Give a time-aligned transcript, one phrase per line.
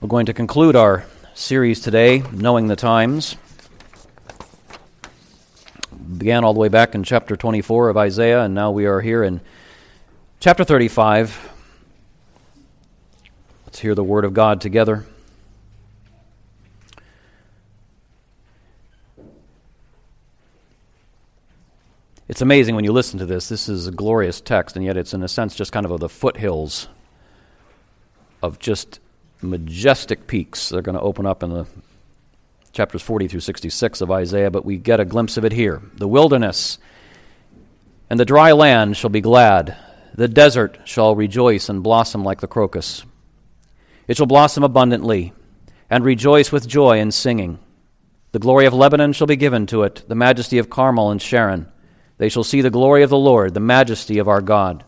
[0.00, 3.36] We're going to conclude our series today, Knowing the Times.
[6.16, 9.22] Began all the way back in chapter 24 of Isaiah, and now we are here
[9.22, 9.42] in
[10.40, 11.50] chapter 35.
[13.66, 15.04] Let's hear the Word of God together.
[22.26, 23.50] It's amazing when you listen to this.
[23.50, 26.08] This is a glorious text, and yet it's, in a sense, just kind of the
[26.08, 26.88] foothills
[28.42, 28.98] of just
[29.42, 30.68] majestic peaks.
[30.68, 31.66] They're going to open up in the
[32.72, 35.82] chapters 40 through 66 of Isaiah, but we get a glimpse of it here.
[35.94, 36.78] The wilderness
[38.08, 39.76] and the dry land shall be glad.
[40.14, 43.04] The desert shall rejoice and blossom like the crocus.
[44.08, 45.32] It shall blossom abundantly
[45.88, 47.58] and rejoice with joy and singing.
[48.32, 51.66] The glory of Lebanon shall be given to it, the majesty of Carmel and Sharon.
[52.18, 54.84] They shall see the glory of the Lord, the majesty of our God.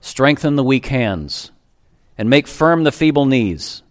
[0.00, 1.50] Strengthen the weak hands
[2.20, 3.82] and make firm the feeble knees.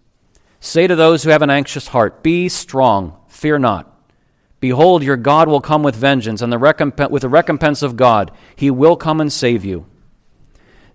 [0.60, 3.92] Say to those who have an anxious heart, Be strong, fear not.
[4.60, 8.30] Behold, your God will come with vengeance, and the recomp- with the recompense of God,
[8.56, 9.88] he will come and save you.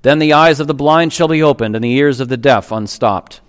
[0.02, 2.70] Then the eyes of the blind shall be opened, and the ears of the deaf
[2.70, 3.40] unstopped.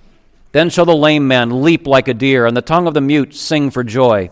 [0.51, 3.35] Then shall the lame man leap like a deer, and the tongue of the mute
[3.35, 4.31] sing for joy.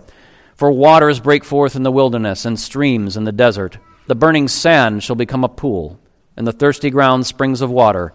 [0.56, 3.78] For waters break forth in the wilderness, and streams in the desert.
[4.08, 6.00] The burning sand shall become a pool,
[6.36, 8.14] and the thirsty ground springs of water.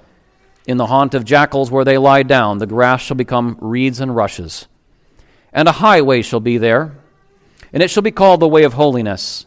[0.69, 4.15] In the haunt of jackals where they lie down, the grass shall become reeds and
[4.15, 4.69] rushes.
[5.51, 6.99] And a highway shall be there,
[7.73, 9.47] and it shall be called the way of holiness.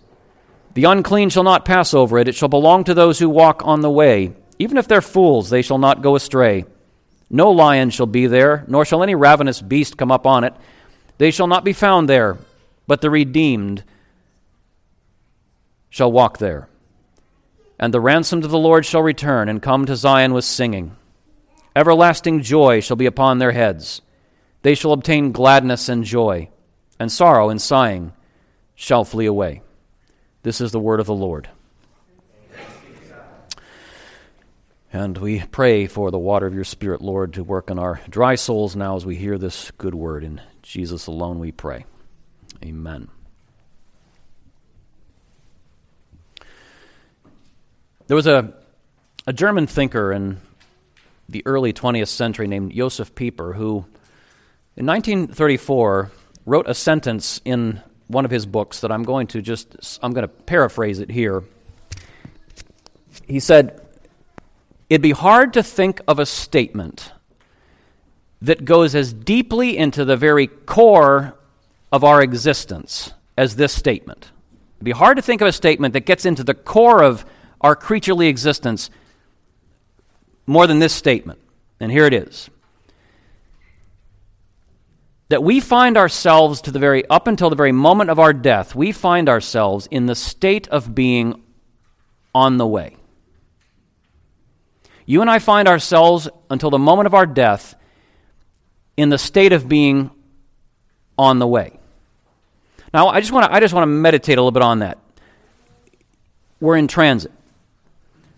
[0.73, 3.81] The unclean shall not pass over it, it shall belong to those who walk on
[3.81, 4.33] the way.
[4.57, 6.65] Even if they're fools, they shall not go astray.
[7.29, 10.55] No lion shall be there, nor shall any ravenous beast come up on it.
[11.19, 12.39] They shall not be found there,
[12.87, 13.83] but the redeemed
[15.91, 16.67] shall walk there.
[17.77, 20.95] And the ransomed of the Lord shall return and come to Zion with singing.
[21.75, 24.01] Everlasting joy shall be upon their heads.
[24.61, 26.49] They shall obtain gladness and joy,
[26.99, 28.13] and sorrow and sighing
[28.75, 29.61] shall flee away.
[30.43, 31.49] This is the word of the Lord.
[34.93, 38.35] And we pray for the water of your Spirit, Lord, to work in our dry
[38.35, 40.23] souls now as we hear this good word.
[40.25, 41.85] In Jesus alone we pray.
[42.63, 43.07] Amen.
[48.07, 48.53] There was a,
[49.25, 50.41] a German thinker in
[51.31, 53.85] the early 20th century named Josef Pieper, who
[54.75, 56.11] in 1934
[56.45, 60.23] wrote a sentence in one of his books that I'm going to just I'm going
[60.23, 61.43] to paraphrase it here.
[63.27, 63.81] He said,
[64.89, 67.11] "It'd be hard to think of a statement
[68.41, 71.35] that goes as deeply into the very core
[71.91, 74.31] of our existence as this statement.
[74.77, 77.25] It'd be hard to think of a statement that gets into the core of
[77.59, 78.89] our creaturely existence
[80.51, 81.39] more than this statement.
[81.79, 82.49] And here it is.
[85.29, 88.75] That we find ourselves to the very up until the very moment of our death
[88.75, 91.41] we find ourselves in the state of being
[92.35, 92.97] on the way.
[95.05, 97.75] You and i find ourselves until the moment of our death
[98.97, 100.11] in the state of being
[101.17, 101.79] on the way.
[102.93, 104.97] Now i just want to i just want to meditate a little bit on that.
[106.59, 107.31] We're in transit.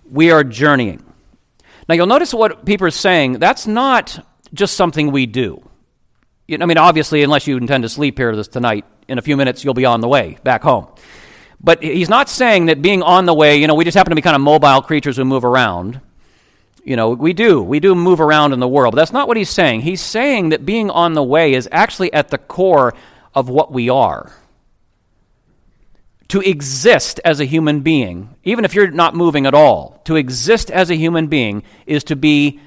[0.09, 1.03] We are journeying
[1.88, 3.34] now, you'll notice what Pieper is saying.
[3.34, 5.68] That's not just something we do.
[6.50, 9.64] I mean, obviously, unless you intend to sleep here this tonight, in a few minutes
[9.64, 10.88] you'll be on the way back home.
[11.62, 14.16] But he's not saying that being on the way, you know, we just happen to
[14.16, 16.02] be kind of mobile creatures who move around.
[16.84, 17.62] You know, we do.
[17.62, 18.94] We do move around in the world.
[18.94, 19.82] But that's not what he's saying.
[19.82, 22.94] He's saying that being on the way is actually at the core
[23.34, 24.34] of what we are
[26.30, 30.72] to exist as a human being, even if you're not moving at all, to exist
[30.72, 32.60] as a human being is to be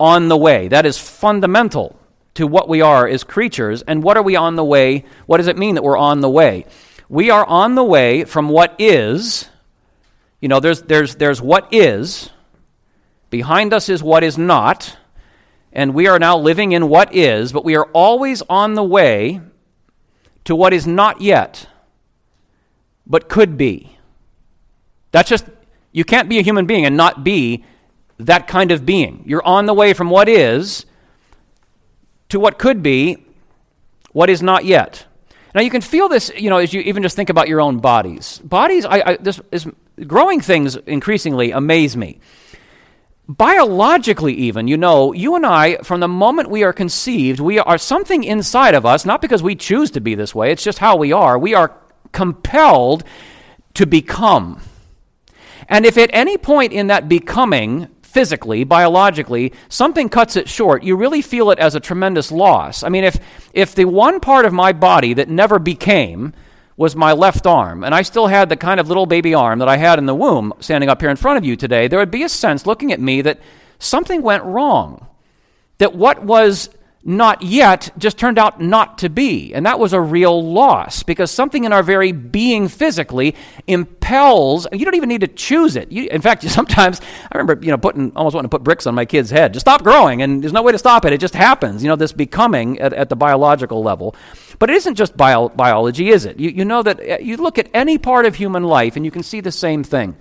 [0.00, 0.68] on the way.
[0.68, 1.98] That is fundamental
[2.34, 3.82] to what we are as creatures.
[3.82, 5.04] And what are we on the way?
[5.26, 6.66] What does it mean that we're on the way?
[7.08, 9.48] We are on the way from what is.
[10.40, 12.30] You know, there's, there's, there's what is.
[13.30, 14.96] Behind us is what is not.
[15.72, 19.40] And we are now living in what is, but we are always on the way
[20.44, 21.66] to what is not yet
[23.06, 23.98] but could be.
[25.10, 25.44] That's just,
[25.92, 27.64] you can't be a human being and not be
[28.18, 29.24] that kind of being.
[29.26, 30.86] You're on the way from what is
[32.30, 33.24] to what could be,
[34.12, 35.06] what is not yet.
[35.54, 37.78] Now you can feel this, you know, as you even just think about your own
[37.78, 38.40] bodies.
[38.42, 39.66] Bodies, I, I this is
[40.06, 42.20] growing things increasingly amaze me.
[43.28, 47.78] Biologically, even, you know, you and I, from the moment we are conceived, we are
[47.78, 50.96] something inside of us, not because we choose to be this way, it's just how
[50.96, 51.38] we are.
[51.38, 51.76] We are
[52.12, 53.04] compelled
[53.74, 54.60] to become.
[55.68, 60.94] And if at any point in that becoming physically, biologically, something cuts it short, you
[60.96, 62.82] really feel it as a tremendous loss.
[62.82, 63.18] I mean, if,
[63.54, 66.34] if the one part of my body that never became
[66.76, 69.68] was my left arm, and I still had the kind of little baby arm that
[69.68, 72.10] I had in the womb standing up here in front of you today, there would
[72.10, 73.40] be a sense looking at me that
[73.78, 75.06] something went wrong.
[75.78, 76.68] That what was
[77.04, 79.52] not yet just turned out not to be.
[79.52, 83.34] And that was a real loss because something in our very being physically
[83.66, 85.90] impels, you don't even need to choose it.
[85.90, 88.86] You, in fact, you sometimes I remember, you know, putting, almost wanting to put bricks
[88.86, 89.52] on my kid's head.
[89.52, 91.12] Just stop growing, and there's no way to stop it.
[91.12, 94.14] It just happens, you know, this becoming at, at the biological level.
[94.60, 96.38] But it isn't just bio, biology, is it?
[96.38, 99.10] You, you know that uh, you look at any part of human life and you
[99.10, 100.16] can see the same thing.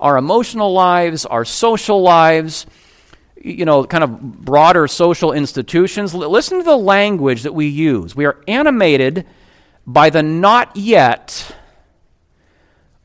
[0.00, 2.66] Our emotional lives, our social lives,
[3.40, 6.14] you know, kind of broader social institutions.
[6.14, 8.14] Listen to the language that we use.
[8.14, 9.26] We are animated
[9.86, 11.54] by the not yet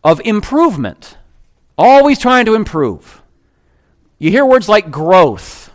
[0.04, 1.18] of improvement,
[1.78, 3.22] always trying to improve.
[4.18, 5.72] You hear words like growth,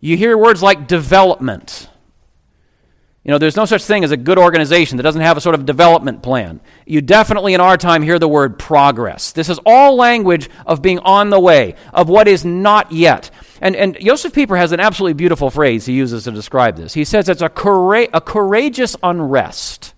[0.00, 1.89] you hear words like development.
[3.24, 5.54] You know, there's no such thing as a good organization that doesn't have a sort
[5.54, 6.58] of development plan.
[6.86, 9.32] You definitely in our time hear the word progress.
[9.32, 13.30] This is all language of being on the way, of what is not yet.
[13.60, 16.94] And, and Josef Pieper has an absolutely beautiful phrase he uses to describe this.
[16.94, 17.52] He says it's a,
[18.14, 19.92] a courageous unrest.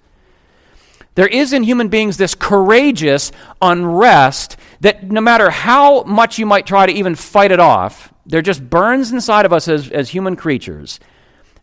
[1.15, 3.31] There is in human beings this courageous
[3.61, 8.43] unrest that no matter how much you might try to even fight it off, there
[8.43, 10.99] just burns inside of us as, as human creatures.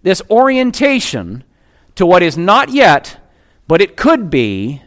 [0.03, 1.43] This orientation
[1.99, 3.17] to what is not yet,
[3.67, 4.81] but it could be.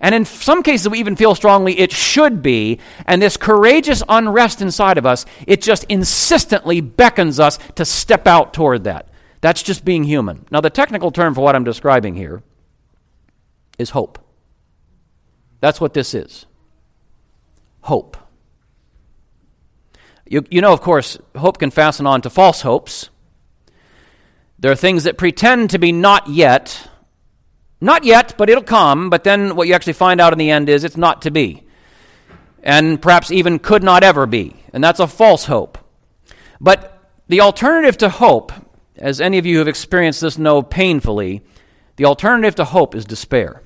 [0.00, 2.80] And in some cases, we even feel strongly it should be.
[3.06, 8.52] And this courageous unrest inside of us, it just insistently beckons us to step out
[8.52, 9.08] toward that.
[9.40, 10.44] That's just being human.
[10.50, 12.42] Now, the technical term for what I'm describing here
[13.78, 14.18] is hope.
[15.60, 16.46] That's what this is
[17.82, 18.16] hope.
[20.26, 23.08] You, you know, of course, hope can fasten on to false hopes.
[24.60, 26.88] There are things that pretend to be not yet.
[27.80, 29.08] Not yet, but it'll come.
[29.08, 31.64] But then what you actually find out in the end is it's not to be.
[32.62, 34.54] And perhaps even could not ever be.
[34.74, 35.78] And that's a false hope.
[36.60, 38.52] But the alternative to hope,
[38.96, 41.42] as any of you who have experienced this know painfully,
[41.96, 43.62] the alternative to hope is despair.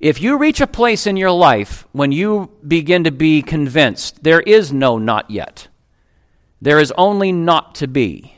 [0.00, 4.40] If you reach a place in your life when you begin to be convinced there
[4.40, 5.68] is no not yet,
[6.60, 8.34] there is only not to be,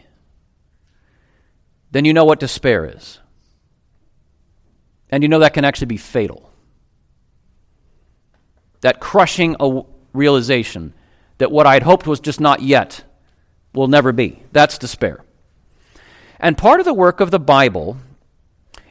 [1.90, 3.18] then you know what despair is.
[5.10, 6.50] And you know that can actually be fatal.
[8.80, 9.56] That crushing
[10.12, 10.94] realization
[11.38, 13.04] that what I'd hoped was just not yet
[13.74, 14.42] will never be.
[14.52, 15.24] That's despair.
[16.38, 17.98] And part of the work of the Bible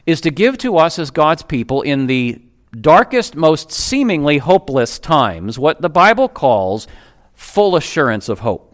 [0.06, 2.40] is to give to us as God's people in the
[2.78, 6.86] darkest, most seemingly hopeless times what the Bible calls
[7.34, 8.69] full assurance of hope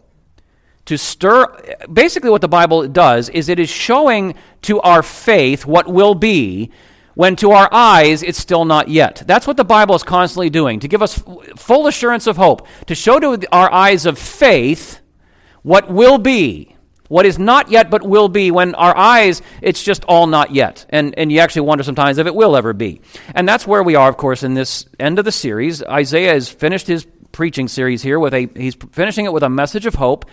[0.87, 1.45] to stir
[1.91, 6.71] basically what the bible does is it is showing to our faith what will be
[7.13, 9.23] when to our eyes it's still not yet.
[9.25, 11.21] That's what the bible is constantly doing to give us
[11.55, 14.99] full assurance of hope to show to our eyes of faith
[15.63, 16.75] what will be
[17.09, 18.51] what is not yet but will be.
[18.51, 20.85] When our eyes it's just all not yet.
[20.89, 23.01] And, and you actually wonder sometimes if it will ever be.
[23.33, 25.81] And that's where we are of course in this end of the series.
[25.83, 29.85] Isaiah has finished his preaching series here with a he's finishing it with a message
[29.85, 30.25] of hope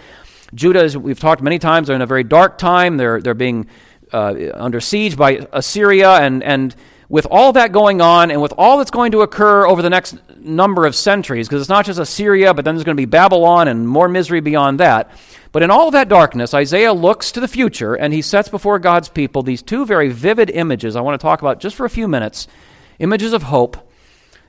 [0.52, 2.96] Judah, as we've talked many times, they're in a very dark time.
[2.96, 3.66] They're, they're being
[4.12, 6.10] uh, under siege by Assyria.
[6.10, 6.74] And, and
[7.08, 10.16] with all that going on and with all that's going to occur over the next
[10.38, 13.68] number of centuries, because it's not just Assyria, but then there's going to be Babylon
[13.68, 15.10] and more misery beyond that.
[15.52, 18.78] But in all of that darkness, Isaiah looks to the future and he sets before
[18.78, 21.90] God's people these two very vivid images I want to talk about just for a
[21.90, 22.48] few minutes
[22.98, 23.76] images of hope.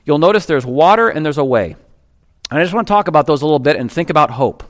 [0.04, 1.76] You'll notice there's water and there's a way.
[2.50, 4.62] And I just want to talk about those a little bit and think about hope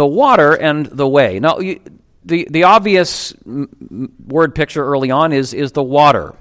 [0.00, 1.40] the water and the way.
[1.40, 1.78] Now, you,
[2.24, 6.34] the, the obvious word picture early on is, is the water.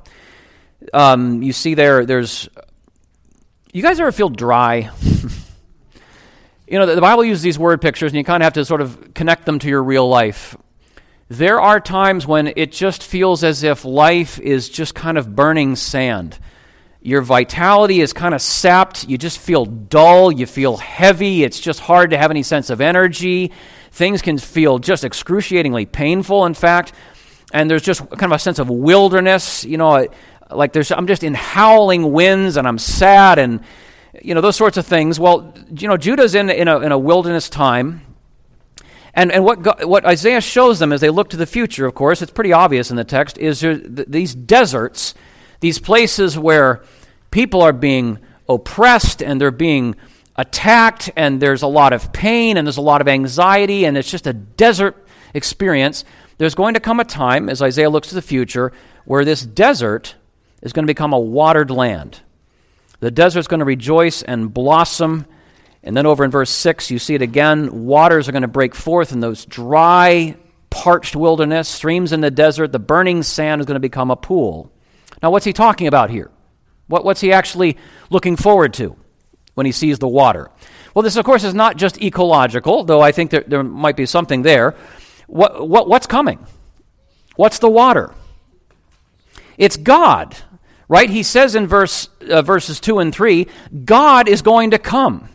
[0.94, 2.48] Um, you see there, there's.
[3.74, 4.92] You guys ever feel dry?
[6.70, 8.64] you know, the, the Bible uses these word pictures, and you kind of have to
[8.64, 10.56] sort of connect them to your real life.
[11.28, 15.76] There are times when it just feels as if life is just kind of burning
[15.76, 16.40] sand.
[17.02, 19.08] Your vitality is kind of sapped.
[19.08, 20.32] You just feel dull.
[20.32, 21.44] You feel heavy.
[21.44, 23.52] It's just hard to have any sense of energy.
[23.92, 26.92] Things can feel just excruciatingly painful, in fact.
[27.54, 29.64] And there's just kind of a sense of wilderness.
[29.64, 30.08] You know,
[30.52, 33.62] like there's, I'm just in howling winds and I'm sad and,
[34.22, 35.20] you know, those sorts of things.
[35.20, 38.02] Well, you know, Judah's in, in, a, in a wilderness time.
[39.14, 41.96] And, and what, God, what Isaiah shows them as they look to the future, of
[41.96, 45.16] course, it's pretty obvious in the text, is these deserts
[45.60, 46.84] these places where
[47.32, 49.96] people are being oppressed and they're being
[50.36, 54.10] attacked and there's a lot of pain and there's a lot of anxiety and it's
[54.10, 56.06] just a desert experience,
[56.38, 58.72] there's going to come a time, as Isaiah looks to the future,
[59.06, 60.16] where this desert
[60.62, 62.22] is going to become a watered land.
[63.00, 65.26] The desert's going to rejoice and blossom.
[65.84, 67.86] And then over in verse 6, you see it again.
[67.86, 70.36] Waters are going to break forth in those dry,
[70.70, 72.72] parched wilderness, streams in the desert.
[72.72, 74.72] The burning sand is going to become a pool.
[75.22, 76.32] Now, what's he talking about here?
[76.88, 77.78] What, what's he actually
[78.10, 78.96] looking forward to
[79.54, 80.50] when he sees the water?
[80.94, 84.06] Well, this, of course, is not just ecological, though I think there, there might be
[84.06, 84.76] something there.
[85.28, 86.46] What, what, what's coming?
[87.36, 88.14] What's the water?
[89.58, 90.36] It's God,
[90.88, 91.10] right?
[91.10, 93.48] He says in verse, uh, verses 2 and 3
[93.86, 95.30] God is going to come.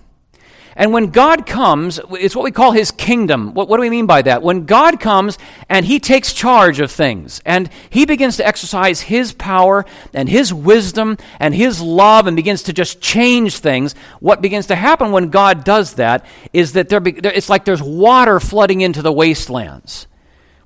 [0.77, 3.55] And when God comes, it's what we call his kingdom.
[3.55, 4.43] What, what, do we mean by that?
[4.43, 5.39] When God comes
[5.69, 10.53] and he takes charge of things and he begins to exercise his power and his
[10.53, 15.31] wisdom and his love and begins to just change things, what begins to happen when
[15.31, 20.09] God does that is that there, be, it's like there's water flooding into the wastelands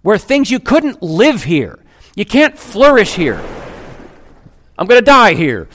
[0.00, 1.78] where things you couldn't live here.
[2.16, 3.38] You can't flourish here.
[4.78, 5.68] I'm going to die here.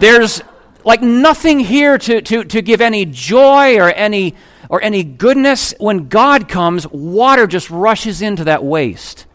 [0.00, 0.42] There's
[0.84, 4.34] like nothing here to, to, to give any joy or any,
[4.68, 5.74] or any goodness.
[5.78, 9.26] When God comes, water just rushes into that waste.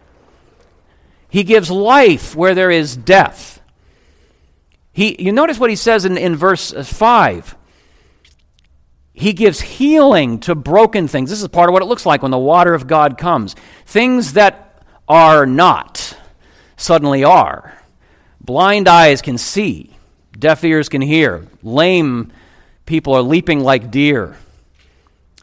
[1.30, 3.62] He gives life where there is death.
[4.92, 7.56] He, you notice what he says in, in verse 5.
[9.14, 11.30] He gives healing to broken things.
[11.30, 13.56] This is part of what it looks like when the water of God comes.
[13.86, 16.18] Things that are not
[16.78, 17.80] suddenly are.
[18.42, 19.93] Blind eyes can see.
[20.38, 21.48] Deaf ears can hear.
[21.62, 22.32] Lame
[22.86, 24.36] people are leaping like deer.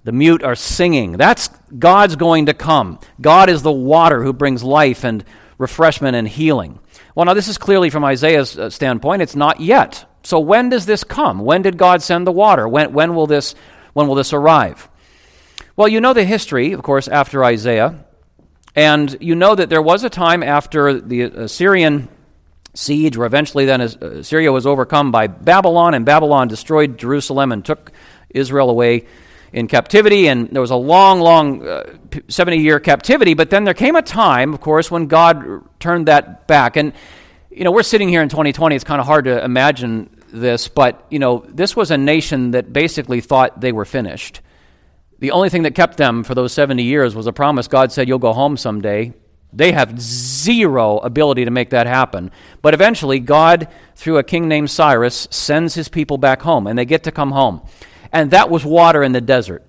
[0.04, 1.12] The mute are singing.
[1.12, 2.98] That's God's going to come.
[3.20, 5.24] God is the water who brings life and
[5.58, 6.78] refreshment and healing.
[7.14, 9.22] Well, now, this is clearly from Isaiah's uh, standpoint.
[9.22, 10.06] It's not yet.
[10.22, 11.40] So, when does this come?
[11.40, 12.66] When did God send the water?
[12.66, 13.54] When, when, will, this,
[13.92, 14.88] when will this arrive?
[15.76, 18.04] Well, you know the history, of course, after Isaiah.
[18.74, 22.08] And you know that there was a time after the Assyrian
[22.74, 27.64] siege, where eventually then uh, Assyria was overcome by Babylon, and Babylon destroyed Jerusalem and
[27.64, 27.92] took
[28.30, 29.06] Israel away
[29.52, 30.28] in captivity.
[30.28, 31.98] And there was a long, long uh,
[32.28, 33.34] 70 year captivity.
[33.34, 36.76] But then there came a time, of course, when God turned that back.
[36.76, 36.92] And,
[37.50, 38.74] you know, we're sitting here in 2020.
[38.74, 42.72] It's kind of hard to imagine this, but, you know, this was a nation that
[42.72, 44.40] basically thought they were finished.
[45.18, 48.08] The only thing that kept them for those 70 years was a promise God said,
[48.08, 49.12] You'll go home someday.
[49.52, 52.30] They have zero ability to make that happen.
[52.62, 56.84] But eventually, God, through a king named Cyrus, sends his people back home, and they
[56.84, 57.62] get to come home.
[58.12, 59.64] And that was water in the desert.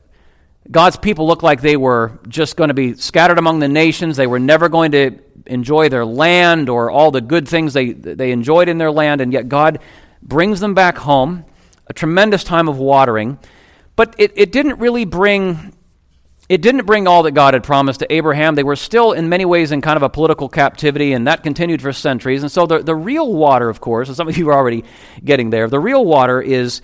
[0.69, 4.17] God's people looked like they were just going to be scattered among the nations.
[4.17, 8.31] They were never going to enjoy their land or all the good things they, they
[8.31, 9.79] enjoyed in their land, and yet God
[10.21, 11.45] brings them back home,
[11.87, 13.39] a tremendous time of watering.
[13.95, 15.73] But it, it didn't really bring
[16.51, 18.55] it didn't bring all that God had promised to Abraham.
[18.55, 21.81] They were still, in many ways, in kind of a political captivity, and that continued
[21.81, 22.41] for centuries.
[22.43, 24.83] And so, the, the real water, of course, and some of you are already
[25.23, 26.81] getting there, the real water is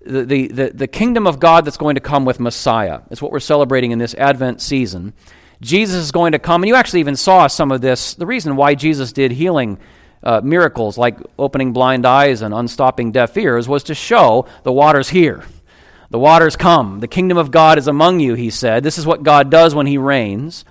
[0.00, 3.00] the, the, the, the kingdom of God that's going to come with Messiah.
[3.10, 5.12] It's what we're celebrating in this Advent season.
[5.60, 8.14] Jesus is going to come, and you actually even saw some of this.
[8.14, 9.78] The reason why Jesus did healing
[10.22, 15.10] uh, miracles like opening blind eyes and unstopping deaf ears was to show the water's
[15.10, 15.44] here.
[16.12, 17.00] The waters come.
[17.00, 18.82] The kingdom of God is among you, he said.
[18.82, 20.66] This is what God does when he reigns.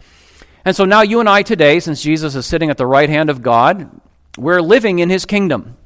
[0.64, 3.28] And so now you and I today, since Jesus is sitting at the right hand
[3.32, 3.90] of God,
[4.38, 5.78] we're living in his kingdom.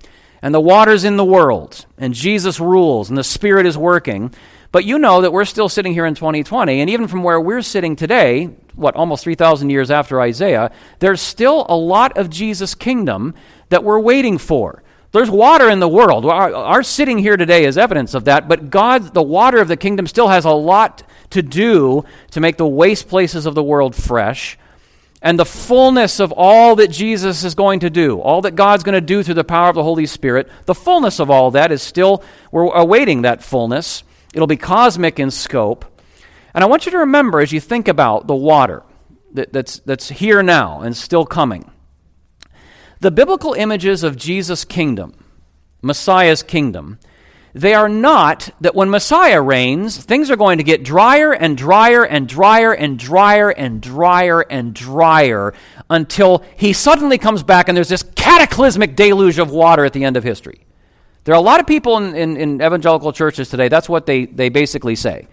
[0.41, 4.33] And the water's in the world, and Jesus rules, and the Spirit is working.
[4.73, 7.61] But you know that we're still sitting here in 2020, and even from where we're
[7.61, 10.69] sitting today, what, almost 3,000 years after Isaiah,
[10.99, 13.33] there's still a lot of Jesus' kingdom
[13.69, 14.83] that we're waiting for.
[15.15, 16.25] There's water in the world.
[16.25, 19.77] Our, our, sitting here today is evidence of that, but God, the water of the
[19.77, 23.95] kingdom, still has a lot to do to make the waste places of the world
[23.95, 24.57] fresh.
[25.21, 28.93] And the fullness of all that Jesus is going to do, all that God's going
[28.93, 31.81] to do through the power of the Holy Spirit, the fullness of all that is
[31.81, 34.03] still, we're awaiting that fullness.
[34.33, 35.85] It'll be cosmic in scope.
[36.53, 38.83] And I want you to remember as you think about the water
[39.31, 41.71] that, that's, that's here now and still coming
[42.99, 45.13] the biblical images of Jesus' kingdom,
[45.81, 46.99] Messiah's kingdom,
[47.55, 52.03] they are not that when Messiah reigns, things are going to get drier and drier
[52.03, 55.53] and drier and drier and drier and drier
[55.89, 60.17] until he suddenly comes back and there's this cataclysmic deluge of water at the end
[60.17, 60.65] of history.
[61.23, 64.25] There are a lot of people in, in, in evangelical churches today, that's what they,
[64.25, 65.27] they basically say.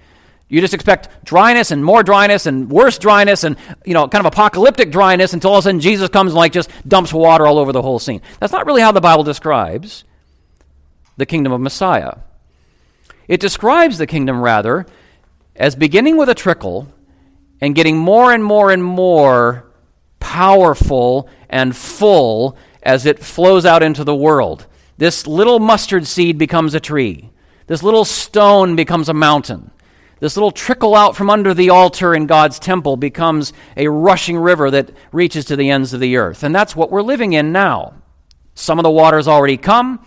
[0.49, 4.32] You just expect dryness and more dryness and worse dryness and, you know, kind of
[4.32, 7.58] apocalyptic dryness until all of a sudden Jesus comes and, like, just dumps water all
[7.58, 8.20] over the whole scene.
[8.38, 10.04] That's not really how the Bible describes
[11.16, 12.16] the kingdom of Messiah.
[13.28, 14.84] It describes the kingdom, rather,
[15.56, 16.88] as beginning with a trickle
[17.61, 19.66] and getting more and more and more
[20.20, 24.66] powerful and full as it flows out into the world.
[24.99, 27.30] This little mustard seed becomes a tree.
[27.68, 29.70] This little stone becomes a mountain.
[30.22, 34.70] This little trickle out from under the altar in God's temple becomes a rushing river
[34.70, 36.44] that reaches to the ends of the earth.
[36.44, 37.94] And that's what we're living in now.
[38.54, 40.06] Some of the water's already come.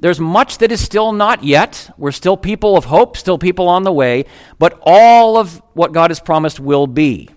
[0.00, 1.88] There's much that is still not yet.
[1.96, 4.24] We're still people of hope, still people on the way,
[4.58, 7.28] but all of what God has promised will be.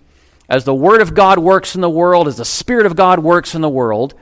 [0.48, 3.54] As the Word of God works in the world, as the Spirit of God works
[3.54, 4.14] in the world,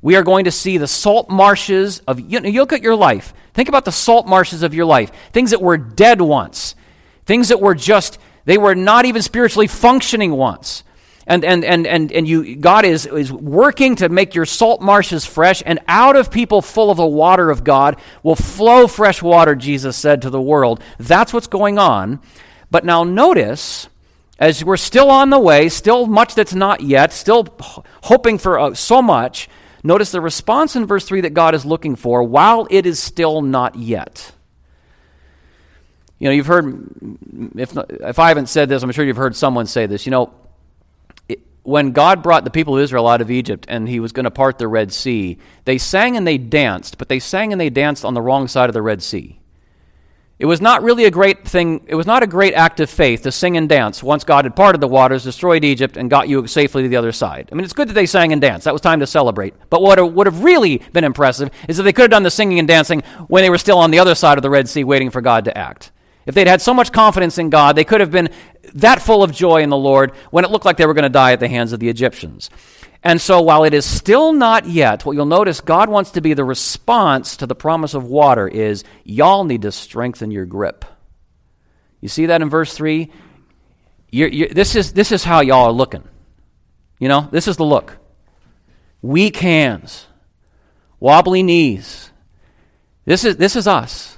[0.00, 2.94] we are going to see the salt marshes of, you, know, you look at your
[2.94, 3.34] life.
[3.52, 5.10] Think about the salt marshes of your life.
[5.32, 6.76] Things that were dead once.
[7.28, 10.82] Things that were just, they were not even spiritually functioning once
[11.28, 15.26] and, and, and, and, and you, God is, is working to make your salt marshes
[15.26, 19.54] fresh, and out of people full of the water of God will flow fresh water,
[19.54, 20.82] Jesus said to the world.
[20.98, 22.20] That's what's going on.
[22.70, 23.88] But now notice,
[24.38, 27.46] as we're still on the way, still much that's not yet, still
[28.04, 29.50] hoping for uh, so much,
[29.84, 33.42] notice the response in verse 3 that God is looking for while it is still
[33.42, 34.32] not yet.
[36.18, 36.88] You know, you've heard,
[37.56, 40.04] if, if I haven't said this, I'm sure you've heard someone say this.
[40.04, 40.34] You know,
[41.62, 44.30] when God brought the people of Israel out of Egypt and he was going to
[44.30, 48.04] part the Red Sea, they sang and they danced, but they sang and they danced
[48.04, 49.38] on the wrong side of the Red Sea.
[50.38, 53.22] It was not really a great thing, it was not a great act of faith
[53.22, 56.46] to sing and dance once God had parted the waters, destroyed Egypt, and got you
[56.46, 57.48] safely to the other side.
[57.50, 58.64] I mean, it's good that they sang and danced.
[58.64, 59.54] That was time to celebrate.
[59.68, 62.60] But what would have really been impressive is if they could have done the singing
[62.60, 65.10] and dancing when they were still on the other side of the Red Sea waiting
[65.10, 65.90] for God to act.
[66.28, 68.28] If they'd had so much confidence in God, they could have been
[68.74, 71.08] that full of joy in the Lord when it looked like they were going to
[71.08, 72.50] die at the hands of the Egyptians.
[73.02, 76.34] And so, while it is still not yet, what you'll notice God wants to be
[76.34, 80.84] the response to the promise of water is y'all need to strengthen your grip.
[82.02, 83.10] You see that in verse 3?
[84.10, 86.06] You're, you're, this, is, this is how y'all are looking.
[86.98, 87.96] You know, this is the look
[89.00, 90.08] weak hands,
[91.00, 92.10] wobbly knees.
[93.06, 94.17] This is, this is us.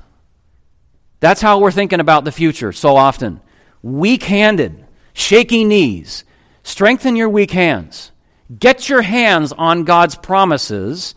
[1.20, 3.40] That's how we're thinking about the future so often.
[3.82, 6.24] Weak handed, shaky knees.
[6.62, 8.10] Strengthen your weak hands.
[8.58, 11.14] Get your hands on God's promises.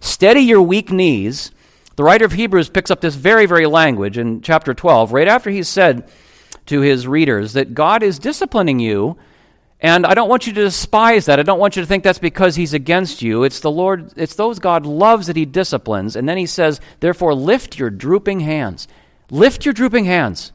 [0.00, 1.52] Steady your weak knees.
[1.96, 5.50] The writer of Hebrews picks up this very, very language in chapter 12, right after
[5.50, 6.10] he said
[6.66, 9.16] to his readers that God is disciplining you.
[9.80, 11.40] And I don't want you to despise that.
[11.40, 13.42] I don't want you to think that's because he's against you.
[13.42, 16.16] It's the Lord, it's those God loves that he disciplines.
[16.16, 18.86] And then he says, therefore, lift your drooping hands.
[19.32, 20.52] Lift your drooping hands.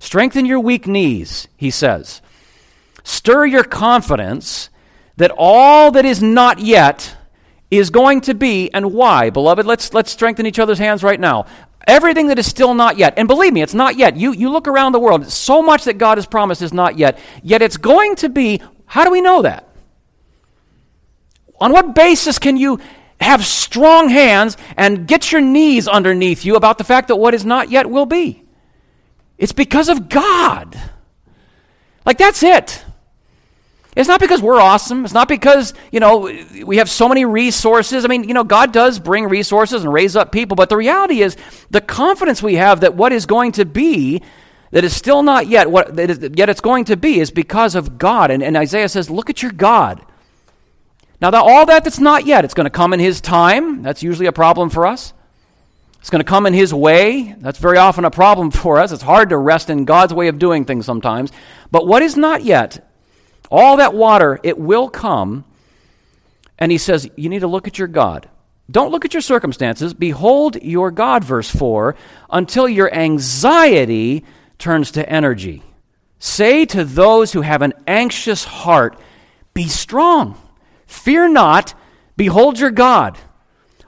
[0.00, 2.22] Strengthen your weak knees, he says.
[3.04, 4.70] Stir your confidence
[5.18, 7.14] that all that is not yet
[7.70, 9.28] is going to be, and why?
[9.28, 11.44] Beloved, let's, let's strengthen each other's hands right now.
[11.86, 14.16] Everything that is still not yet, and believe me, it's not yet.
[14.16, 17.18] You, you look around the world, so much that God has promised is not yet,
[17.42, 18.62] yet it's going to be.
[18.86, 19.68] How do we know that?
[21.60, 22.80] On what basis can you
[23.20, 27.44] have strong hands and get your knees underneath you about the fact that what is
[27.44, 28.44] not yet will be.
[29.36, 30.78] It's because of God.
[32.04, 32.84] Like, that's it.
[33.96, 35.04] It's not because we're awesome.
[35.04, 36.30] It's not because, you know,
[36.64, 38.04] we have so many resources.
[38.04, 41.20] I mean, you know, God does bring resources and raise up people, but the reality
[41.20, 41.36] is
[41.70, 44.22] the confidence we have that what is going to be,
[44.70, 47.98] that is still not yet, what is, yet it's going to be, is because of
[47.98, 48.30] God.
[48.30, 50.04] And, and Isaiah says, Look at your God.
[51.20, 53.82] Now, that, all that that's not yet, it's going to come in His time.
[53.82, 55.12] That's usually a problem for us.
[56.00, 57.34] It's going to come in His way.
[57.38, 58.92] That's very often a problem for us.
[58.92, 61.32] It's hard to rest in God's way of doing things sometimes.
[61.70, 62.88] But what is not yet,
[63.50, 65.44] all that water, it will come.
[66.58, 68.28] And He says, you need to look at your God.
[68.70, 69.94] Don't look at your circumstances.
[69.94, 71.96] Behold your God, verse 4,
[72.30, 74.24] until your anxiety
[74.58, 75.62] turns to energy.
[76.18, 78.98] Say to those who have an anxious heart,
[79.54, 80.36] Be strong.
[80.88, 81.74] Fear not,
[82.16, 83.18] behold your God.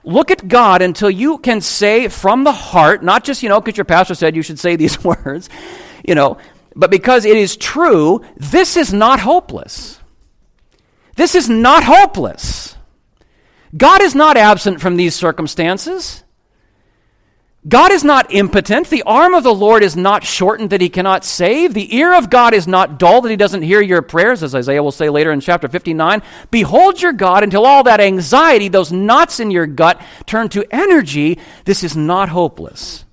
[0.03, 3.75] Look at God until you can say from the heart, not just, you know, because
[3.75, 5.49] your pastor said you should say these words,
[6.07, 6.37] you know,
[6.75, 9.99] but because it is true, this is not hopeless.
[11.15, 12.77] This is not hopeless.
[13.75, 16.23] God is not absent from these circumstances.
[17.67, 18.89] God is not impotent.
[18.89, 21.75] The arm of the Lord is not shortened that he cannot save.
[21.75, 24.81] The ear of God is not dull that he doesn't hear your prayers, as Isaiah
[24.81, 26.23] will say later in chapter 59.
[26.49, 31.37] Behold your God until all that anxiety, those knots in your gut, turn to energy.
[31.65, 33.05] This is not hopeless.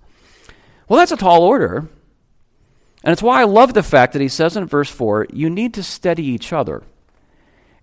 [0.88, 1.88] Well, that's a tall order.
[3.04, 5.74] And it's why I love the fact that he says in verse 4 you need
[5.74, 6.82] to steady each other.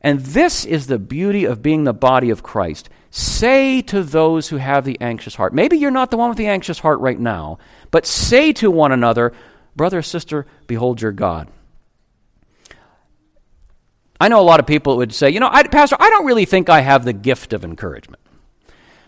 [0.06, 2.90] And this is the beauty of being the body of Christ.
[3.10, 6.46] Say to those who have the anxious heart, maybe you're not the one with the
[6.46, 7.58] anxious heart right now,
[7.90, 9.34] but say to one another,
[9.76, 11.50] brother, sister, behold your God.
[14.22, 16.46] I know a lot of people would say, you know, I, Pastor, I don't really
[16.46, 18.22] think I have the gift of encouragement.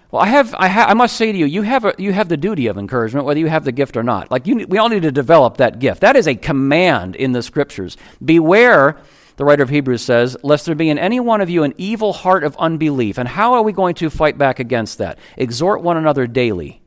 [0.09, 2.27] Well, I have, I, ha- I must say to you, you have, a, you have
[2.27, 4.31] the duty of encouragement, whether you have the gift or not.
[4.31, 6.01] Like, you, we all need to develop that gift.
[6.01, 7.97] That is a command in the scriptures.
[8.23, 8.97] Beware,
[9.37, 12.11] the writer of Hebrews says, lest there be in any one of you an evil
[12.11, 13.17] heart of unbelief.
[13.17, 15.19] And how are we going to fight back against that?
[15.37, 16.81] Exhort one another daily.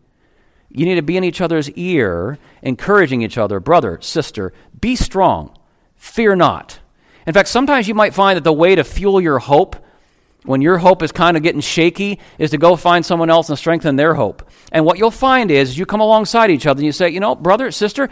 [0.68, 5.56] You need to be in each other's ear, encouraging each other, brother, sister, be strong,
[5.96, 6.80] fear not.
[7.26, 9.76] In fact, sometimes you might find that the way to fuel your hope
[10.44, 13.58] when your hope is kind of getting shaky, is to go find someone else and
[13.58, 14.48] strengthen their hope.
[14.72, 17.34] And what you'll find is you come alongside each other and you say, you know,
[17.34, 18.08] brother, sister,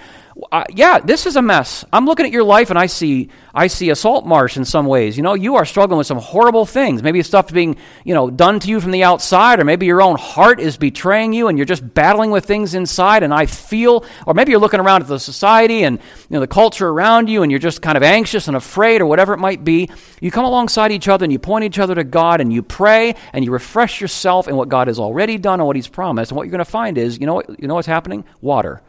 [0.71, 1.85] yeah, this is a mess.
[1.93, 4.87] I'm looking at your life and I see, I see a salt marsh in some
[4.87, 5.17] ways.
[5.17, 7.03] You know, you are struggling with some horrible things.
[7.03, 10.17] Maybe stuff being, you know, done to you from the outside, or maybe your own
[10.17, 13.25] heart is betraying you and you're just battling with things inside.
[13.25, 16.47] And I feel, or maybe you're looking around at the society and, you know, the
[16.47, 19.65] culture around you and you're just kind of anxious and afraid or whatever it might
[19.65, 19.91] be.
[20.21, 23.17] You come alongside each other and you point each other to God and you pray
[23.33, 26.31] and you refresh yourself in what God has already done and what He's promised.
[26.31, 28.25] And what you're going to find is, you know, what, you know what's happening?
[28.41, 28.83] Water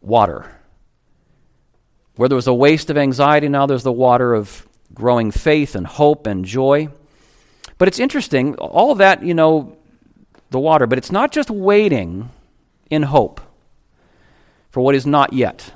[0.00, 0.50] water.
[2.16, 5.86] Where there was a waste of anxiety, now there's the water of growing faith and
[5.86, 6.88] hope and joy.
[7.78, 9.76] But it's interesting, all of that, you know,
[10.50, 12.30] the water, but it's not just waiting
[12.90, 13.40] in hope
[14.70, 15.72] for what is not yet.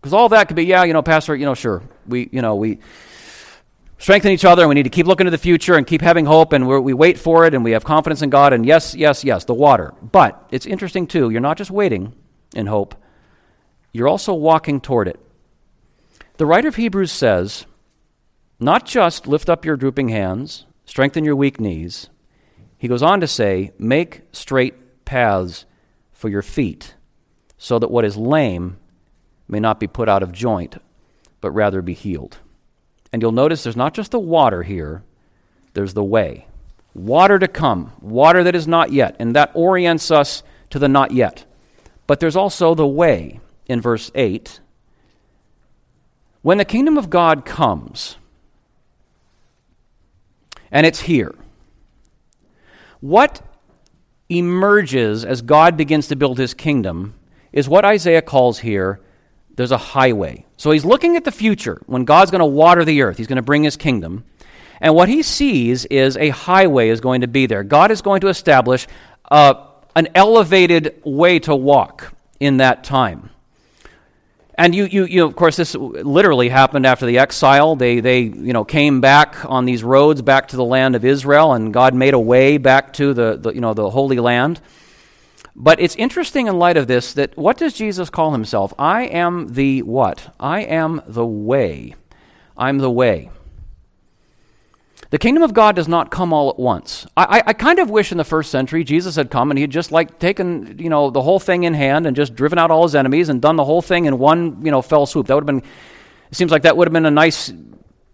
[0.00, 2.54] Because all that could be, yeah, you know, Pastor, you know, sure, we, you know,
[2.54, 2.78] we
[3.98, 6.26] strengthen each other and we need to keep looking to the future and keep having
[6.26, 9.24] hope and we wait for it and we have confidence in God and yes, yes,
[9.24, 9.94] yes, the water.
[10.02, 12.14] But it's interesting too, you're not just waiting
[12.54, 12.94] in hope,
[13.94, 15.18] you're also walking toward it.
[16.36, 17.64] The writer of Hebrews says,
[18.58, 22.10] not just lift up your drooping hands, strengthen your weak knees.
[22.76, 25.64] He goes on to say, make straight paths
[26.12, 26.96] for your feet,
[27.56, 28.78] so that what is lame
[29.46, 30.76] may not be put out of joint,
[31.40, 32.38] but rather be healed.
[33.12, 35.04] And you'll notice there's not just the water here,
[35.74, 36.48] there's the way.
[36.94, 41.12] Water to come, water that is not yet, and that orients us to the not
[41.12, 41.44] yet.
[42.08, 44.60] But there's also the way in verse 8
[46.44, 48.18] when the kingdom of God comes,
[50.70, 51.34] and it's here,
[53.00, 53.40] what
[54.28, 57.14] emerges as God begins to build his kingdom
[57.50, 59.00] is what Isaiah calls here
[59.56, 60.44] there's a highway.
[60.58, 63.36] So he's looking at the future when God's going to water the earth, he's going
[63.36, 64.24] to bring his kingdom.
[64.82, 67.62] And what he sees is a highway is going to be there.
[67.62, 68.86] God is going to establish
[69.30, 73.30] uh, an elevated way to walk in that time.
[74.56, 77.74] And you, you, you, of course, this literally happened after the exile.
[77.74, 81.52] They, they, you know, came back on these roads back to the land of Israel,
[81.54, 84.60] and God made a way back to the, the, you know, the Holy Land.
[85.56, 88.72] But it's interesting in light of this that what does Jesus call himself?
[88.78, 90.34] I am the what?
[90.38, 91.94] I am the way.
[92.56, 93.30] I'm the way.
[95.14, 97.06] The kingdom of God does not come all at once.
[97.16, 99.70] I, I, I, kind of wish in the first century Jesus had come and he'd
[99.70, 102.82] just like taken, you know, the whole thing in hand and just driven out all
[102.82, 105.28] his enemies and done the whole thing in one, you know, fell swoop.
[105.28, 105.70] That would have been,
[106.32, 107.52] it seems like that would have been a nice,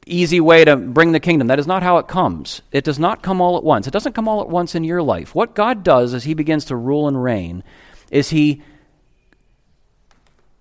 [0.04, 1.48] easy way to bring the kingdom.
[1.48, 2.60] That is not how it comes.
[2.70, 3.86] It does not come all at once.
[3.86, 5.34] It doesn't come all at once in your life.
[5.34, 7.64] What God does as he begins to rule and reign
[8.10, 8.60] is he,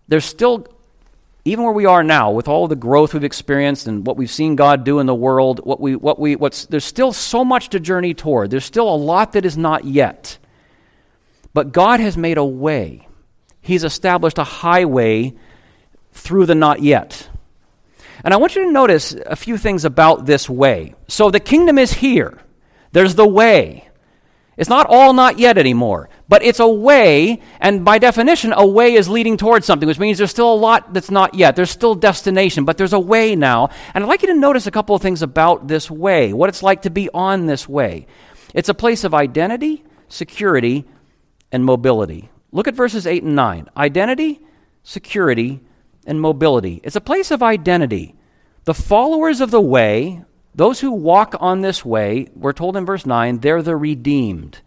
[0.08, 0.68] there's still
[1.50, 4.56] even where we are now, with all the growth we've experienced and what we've seen
[4.56, 7.80] God do in the world, what we, what we, what's, there's still so much to
[7.80, 8.52] journey toward.
[8.52, 10.38] There's still a lot that is not yet.
[11.52, 13.08] But God has made a way.
[13.62, 15.34] He's established a highway
[16.14, 17.28] through the not yet.
[18.24, 20.94] And I want you to notice a few things about this way.
[21.08, 22.40] So the kingdom is here.
[22.92, 23.89] There's the way.
[24.60, 28.96] It's not all not yet anymore, but it's a way, and by definition, a way
[28.96, 31.56] is leading towards something, which means there's still a lot that's not yet.
[31.56, 33.70] There's still destination, but there's a way now.
[33.94, 36.62] And I'd like you to notice a couple of things about this way, what it's
[36.62, 38.06] like to be on this way.
[38.54, 40.84] It's a place of identity, security,
[41.54, 42.30] and mobility.
[42.52, 43.70] Look at verses 8 and 9.
[43.78, 44.42] Identity,
[44.84, 45.62] security,
[46.06, 46.82] and mobility.
[46.84, 48.14] It's a place of identity.
[48.66, 53.06] The followers of the way those who walk on this way, we're told in verse
[53.06, 54.60] 9, they're the redeemed.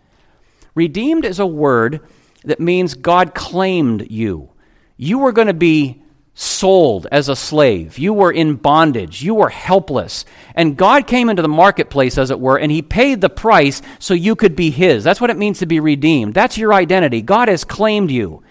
[0.74, 2.00] Redeemed is a word
[2.44, 4.50] that means God claimed you.
[4.96, 6.02] You were going to be
[6.34, 7.98] sold as a slave.
[7.98, 9.22] You were in bondage.
[9.22, 10.24] You were helpless.
[10.54, 14.14] And God came into the marketplace, as it were, and He paid the price so
[14.14, 15.04] you could be His.
[15.04, 16.34] That's what it means to be redeemed.
[16.34, 17.20] That's your identity.
[17.20, 18.42] God has claimed you.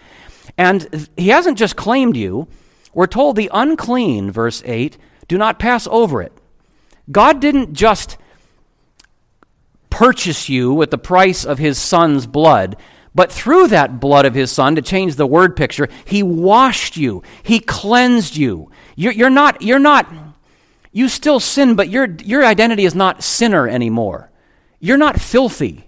[0.58, 2.48] And He hasn't just claimed you.
[2.94, 6.34] We're told the unclean, verse 8, do not pass over it.
[7.12, 8.18] God didn't just
[9.90, 12.78] purchase you with the price of his son's blood,
[13.14, 17.24] but through that blood of his son, to change the word picture, he washed you,
[17.44, 18.72] he cleansed you.
[18.96, 20.12] You're, you're not, you're not,
[20.92, 24.32] you still sin, but your, your identity is not sinner anymore.
[24.80, 25.88] You're not filthy.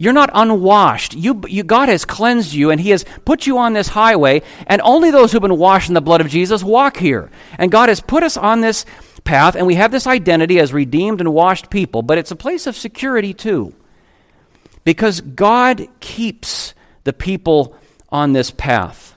[0.00, 1.14] You're not unwashed.
[1.14, 4.80] You, you, God has cleansed you, and He has put you on this highway, and
[4.82, 7.30] only those who've been washed in the blood of Jesus walk here.
[7.58, 8.86] And God has put us on this
[9.20, 12.66] path, and we have this identity as redeemed and washed people, but it's a place
[12.66, 13.74] of security too.
[14.84, 17.76] Because God keeps the people
[18.08, 19.16] on this path.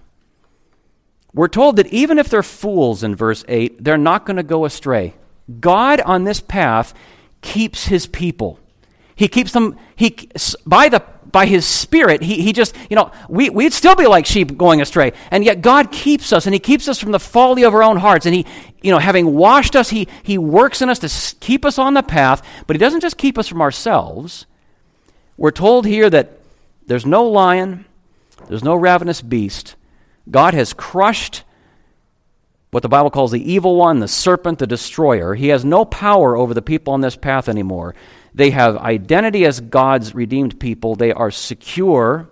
[1.33, 4.65] We're told that even if they're fools in verse 8, they're not going to go
[4.65, 5.13] astray.
[5.59, 6.93] God on this path
[7.41, 8.59] keeps his people.
[9.15, 10.29] He keeps them, he,
[10.65, 14.25] by, the, by his spirit, he, he just, you know, we, we'd still be like
[14.25, 15.13] sheep going astray.
[15.29, 17.97] And yet God keeps us, and he keeps us from the folly of our own
[17.97, 18.25] hearts.
[18.25, 18.45] And he,
[18.81, 22.03] you know, having washed us, he, he works in us to keep us on the
[22.03, 24.45] path, but he doesn't just keep us from ourselves.
[25.37, 26.39] We're told here that
[26.87, 27.85] there's no lion,
[28.47, 29.75] there's no ravenous beast.
[30.29, 31.43] God has crushed
[32.71, 35.35] what the Bible calls the evil one, the serpent, the destroyer.
[35.35, 37.95] He has no power over the people on this path anymore.
[38.33, 40.95] They have identity as God's redeemed people.
[40.95, 42.29] They are secure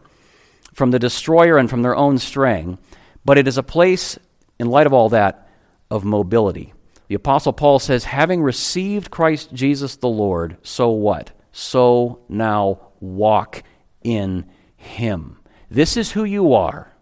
[0.73, 2.77] from the destroyer and from their own straying.
[3.25, 4.17] But it is a place,
[4.59, 5.49] in light of all that,
[5.91, 6.73] of mobility.
[7.07, 11.31] The Apostle Paul says, having received Christ Jesus the Lord, so what?
[11.51, 13.63] So now walk
[14.03, 14.45] in
[14.77, 15.39] him.
[15.69, 16.93] This is who you are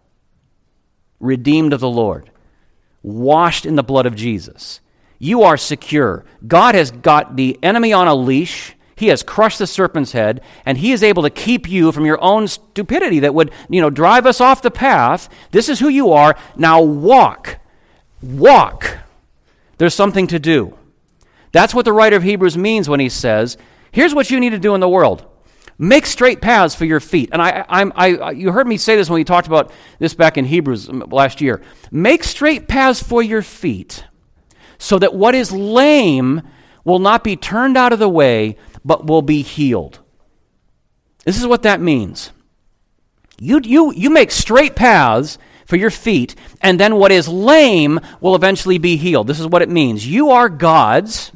[1.20, 2.30] redeemed of the Lord,
[3.02, 4.80] washed in the blood of Jesus.
[5.18, 6.24] You are secure.
[6.46, 8.74] God has got the enemy on a leash.
[8.98, 12.20] He has crushed the serpent's head, and he is able to keep you from your
[12.20, 15.28] own stupidity that would, you know, drive us off the path.
[15.52, 16.36] This is who you are.
[16.56, 17.60] Now walk.
[18.20, 18.98] Walk.
[19.78, 20.76] There's something to do.
[21.52, 23.56] That's what the writer of Hebrews means when he says,
[23.92, 25.24] here's what you need to do in the world.
[25.78, 27.30] Make straight paths for your feet.
[27.32, 30.36] And I, I, I, you heard me say this when we talked about this back
[30.36, 31.62] in Hebrews um, last year.
[31.92, 34.04] Make straight paths for your feet
[34.76, 36.42] so that what is lame
[36.84, 38.56] will not be turned out of the way,
[38.88, 39.98] but will be healed.
[41.26, 42.32] This is what that means.
[43.38, 48.34] You, you, you make straight paths for your feet, and then what is lame will
[48.34, 49.26] eventually be healed.
[49.26, 50.06] This is what it means.
[50.06, 51.30] You are God's.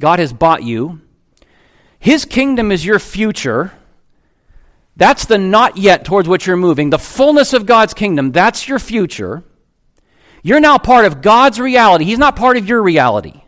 [0.00, 1.02] God has bought you.
[1.98, 3.72] His kingdom is your future.
[4.96, 6.88] That's the not yet towards which you're moving.
[6.88, 9.44] The fullness of God's kingdom, that's your future.
[10.42, 12.06] You're now part of God's reality.
[12.06, 13.42] He's not part of your reality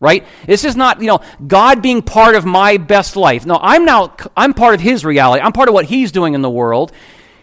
[0.00, 0.26] right?
[0.46, 3.46] This is not you know god being part of my best life.
[3.46, 5.42] No i'm now i'm part of his reality.
[5.42, 6.92] I'm part of what he's doing in the world.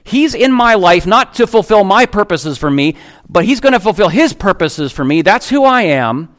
[0.05, 2.95] He's in my life not to fulfill my purposes for me
[3.33, 5.23] but he's going to fulfill his purposes for me.
[5.23, 6.29] That's who i am.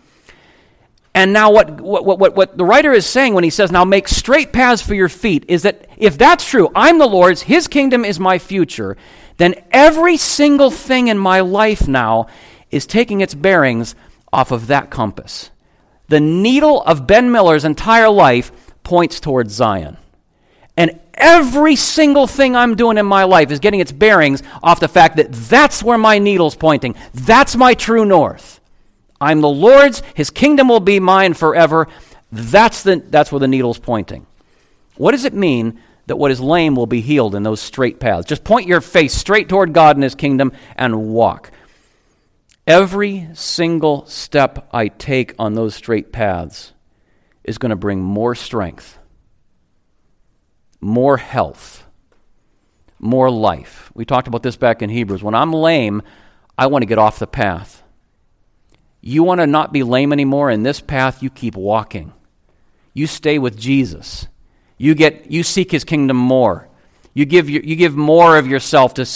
[1.16, 4.08] And now what, what, what, what the writer is saying when he says now make
[4.08, 8.04] straight paths for your feet is that if that's true i'm the lord's his kingdom
[8.04, 8.96] is my future
[9.36, 12.26] then every single thing in my life now
[12.72, 13.94] is taking its bearings
[14.32, 15.50] off of that compass
[16.08, 19.96] the needle of Ben Miller's entire life points towards Zion.
[20.76, 24.88] And every single thing I'm doing in my life is getting its bearings off the
[24.88, 26.94] fact that that's where my needle's pointing.
[27.12, 28.60] That's my true north.
[29.20, 31.88] I'm the Lord's, His kingdom will be mine forever.
[32.32, 34.26] That's, the, that's where the needle's pointing.
[34.96, 38.26] What does it mean that what is lame will be healed in those straight paths?
[38.26, 41.50] Just point your face straight toward God and His kingdom and walk.
[42.66, 46.72] Every single step I take on those straight paths
[47.42, 48.98] is going to bring more strength,
[50.80, 51.86] more health,
[52.98, 53.92] more life.
[53.94, 55.22] We talked about this back in Hebrews.
[55.22, 56.02] When I'm lame,
[56.56, 57.82] I want to get off the path.
[59.02, 62.14] You want to not be lame anymore in this path, you keep walking.
[62.94, 64.26] You stay with Jesus.
[64.78, 66.68] You get you seek his kingdom more.
[67.12, 69.06] You give you give more of yourself to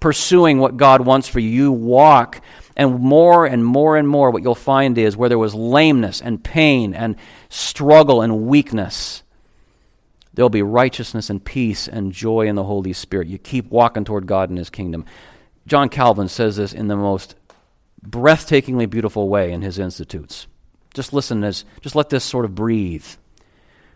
[0.00, 1.48] pursuing what God wants for you.
[1.48, 2.42] You walk
[2.80, 6.42] and more and more and more, what you'll find is where there was lameness and
[6.42, 7.14] pain and
[7.50, 9.22] struggle and weakness,
[10.32, 13.28] there'll be righteousness and peace and joy in the Holy Spirit.
[13.28, 15.04] You keep walking toward God and His kingdom.
[15.66, 17.34] John Calvin says this in the most
[18.02, 20.46] breathtakingly beautiful way in his Institutes.
[20.94, 23.04] Just listen as just let this sort of breathe.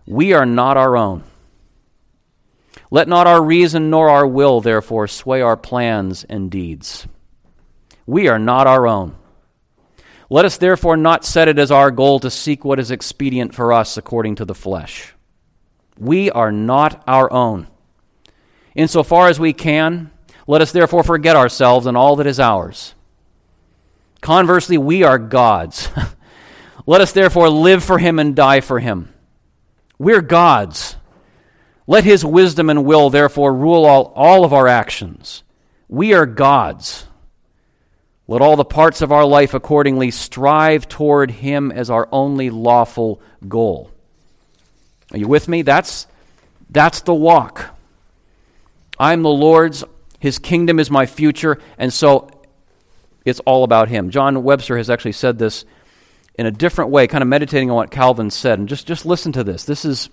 [0.05, 1.25] We are not our own.
[2.91, 7.09] Let not our reason nor our will, therefore, sway our plans and deeds.
[8.07, 9.17] We are not our own.
[10.31, 13.73] Let us therefore not set it as our goal to seek what is expedient for
[13.73, 15.15] us according to the flesh.
[15.99, 17.69] We are not our own.
[18.75, 20.11] Insofar as we can,
[20.47, 22.95] let us therefore forget ourselves and all that is ours.
[24.21, 25.89] Conversely, we are God's.
[26.87, 29.13] Let us therefore live for him and die for him.
[29.99, 30.97] We're God's.
[31.87, 35.43] Let his wisdom and will therefore rule all, all of our actions.
[35.89, 37.07] We are God's.
[38.27, 43.21] Let all the parts of our life accordingly strive toward him as our only lawful
[43.47, 43.91] goal.
[45.13, 45.63] Are you with me?
[45.63, 46.07] That's,
[46.71, 47.77] that's the walk.
[48.99, 49.85] I'm the Lord's,
[50.21, 52.31] his kingdom is my future, and so
[53.25, 54.11] it's all about him.
[54.11, 55.65] John Webster has actually said this
[56.35, 58.59] in a different way, kind of meditating on what Calvin said.
[58.59, 59.65] And just, just listen to this.
[59.65, 60.09] This is,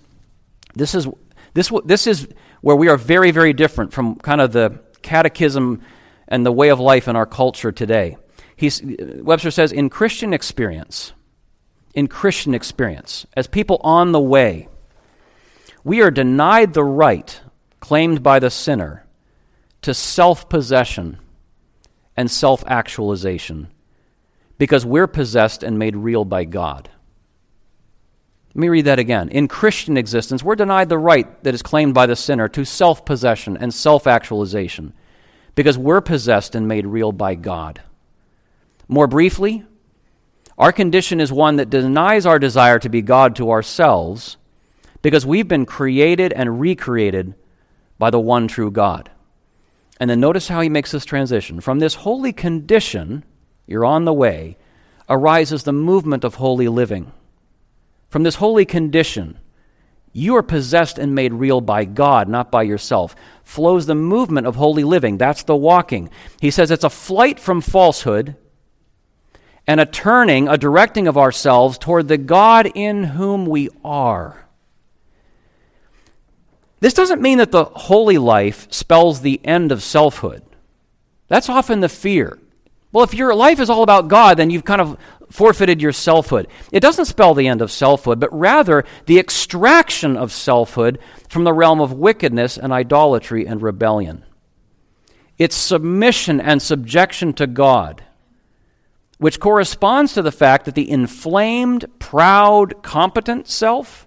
[0.74, 1.08] this, is,
[1.54, 2.28] this, this is
[2.60, 5.82] where we are very, very different from kind of the catechism
[6.28, 8.16] and the way of life in our culture today.
[8.56, 11.12] He's, Webster says, in Christian experience,
[11.94, 14.68] in Christian experience, as people on the way,
[15.84, 17.40] we are denied the right
[17.80, 19.04] claimed by the sinner
[19.82, 21.18] to self possession
[22.16, 23.68] and self actualization
[24.58, 26.88] because we're possessed and made real by God.
[28.50, 29.28] Let me read that again.
[29.30, 33.04] In Christian existence, we're denied the right that is claimed by the sinner to self
[33.04, 34.92] possession and self actualization
[35.54, 37.82] because we're possessed and made real by God.
[38.88, 39.64] More briefly,
[40.58, 44.36] our condition is one that denies our desire to be God to ourselves
[45.00, 47.34] because we've been created and recreated
[47.98, 49.10] by the one true God.
[49.98, 51.60] And then notice how he makes this transition.
[51.60, 53.24] From this holy condition,
[53.66, 54.56] you're on the way,
[55.08, 57.12] arises the movement of holy living.
[58.08, 59.38] From this holy condition,
[60.12, 63.16] you are possessed and made real by God, not by yourself.
[63.44, 65.16] Flows the movement of holy living.
[65.16, 66.10] That's the walking.
[66.40, 68.36] He says it's a flight from falsehood
[69.66, 74.46] and a turning, a directing of ourselves toward the God in whom we are.
[76.80, 80.42] This doesn't mean that the holy life spells the end of selfhood.
[81.28, 82.38] That's often the fear.
[82.92, 84.98] Well, if your life is all about God, then you've kind of
[85.30, 86.46] forfeited your selfhood.
[86.70, 91.54] It doesn't spell the end of selfhood, but rather the extraction of selfhood from the
[91.54, 94.24] realm of wickedness and idolatry and rebellion.
[95.38, 98.04] It's submission and subjection to God,
[99.16, 104.06] which corresponds to the fact that the inflamed, proud, competent self,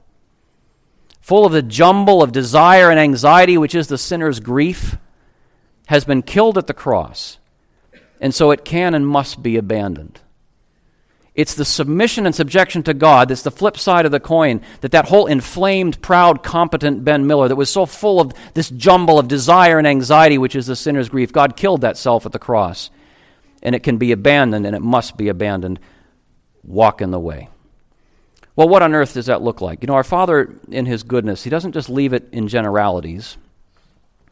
[1.19, 4.98] full of the jumble of desire and anxiety, which is the sinner's grief,
[5.88, 7.39] has been killed at the cross
[8.26, 10.20] and so it can and must be abandoned.
[11.36, 14.62] It's the submission and subjection to God that's the flip side of the coin.
[14.82, 19.20] That that whole inflamed, proud, competent Ben Miller that was so full of this jumble
[19.20, 22.40] of desire and anxiety, which is the sinner's grief, God killed that self at the
[22.40, 22.90] cross.
[23.62, 25.80] And it can be abandoned, and it must be abandoned.
[26.64, 27.50] Walk in the way.
[28.56, 29.84] Well, what on earth does that look like?
[29.84, 33.38] You know, our Father, in His goodness, He doesn't just leave it in generalities.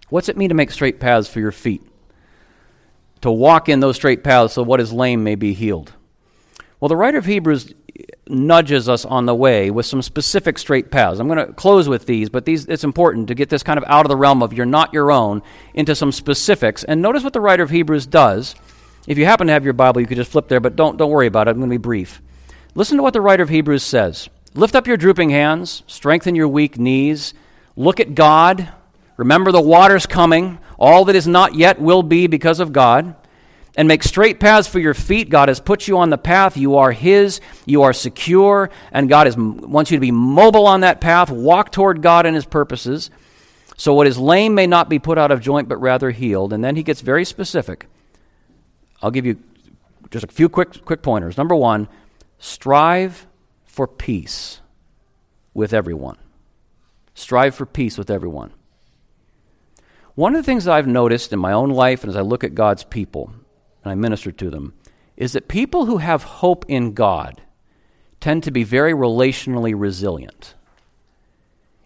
[0.10, 1.84] What's it mean to make straight paths for your feet?
[3.24, 5.94] To walk in those straight paths so what is lame may be healed.
[6.80, 7.74] Well, the writer of Hebrews
[8.28, 11.20] nudges us on the way with some specific straight paths.
[11.20, 13.84] I'm going to close with these, but these it's important to get this kind of
[13.88, 15.42] out of the realm of you're not your own
[15.74, 16.84] into some specifics.
[16.84, 18.56] And notice what the writer of Hebrews does.
[19.08, 21.12] If you happen to have your Bible, you could just flip there, but don't don't
[21.12, 21.52] worry about it.
[21.52, 22.22] I'm going to be brief.
[22.76, 24.30] Listen to what the writer of Hebrews says.
[24.56, 27.34] Lift up your drooping hands, strengthen your weak knees,
[27.76, 28.70] look at God,
[29.18, 30.60] remember the water's coming.
[30.84, 33.16] All that is not yet will be because of God.
[33.78, 35.30] And make straight paths for your feet.
[35.30, 36.58] God has put you on the path.
[36.58, 37.40] You are His.
[37.66, 38.70] You are secure.
[38.92, 41.32] And God is, wants you to be mobile on that path.
[41.32, 43.10] Walk toward God and His purposes.
[43.78, 46.52] So what is lame may not be put out of joint, but rather healed.
[46.52, 47.88] And then he gets very specific.
[49.02, 49.42] I'll give you
[50.12, 51.38] just a few quick, quick pointers.
[51.38, 51.88] Number one,
[52.40, 53.26] strive
[53.64, 54.60] for peace
[55.54, 56.18] with everyone.
[57.16, 58.52] Strive for peace with everyone.
[60.16, 62.44] One of the things that I've noticed in my own life and as I look
[62.44, 63.34] at God's people
[63.84, 64.74] and I minister to them
[65.18, 67.42] is that people who have hope in God
[68.20, 70.54] tend to be very relationally resilient.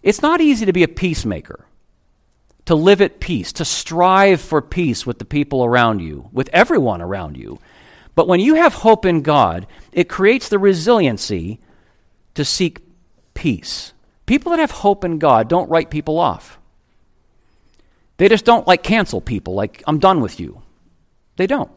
[0.03, 1.65] It's not easy to be a peacemaker,
[2.65, 7.01] to live at peace, to strive for peace with the people around you, with everyone
[7.01, 7.59] around you.
[8.13, 11.59] But when you have hope in God, it creates the resiliency
[12.35, 12.81] to seek
[13.33, 13.93] peace.
[14.25, 16.56] People that have hope in God don't write people off.
[18.17, 20.61] They just don't like cancel people, like, I'm done with you.
[21.35, 21.71] They don't.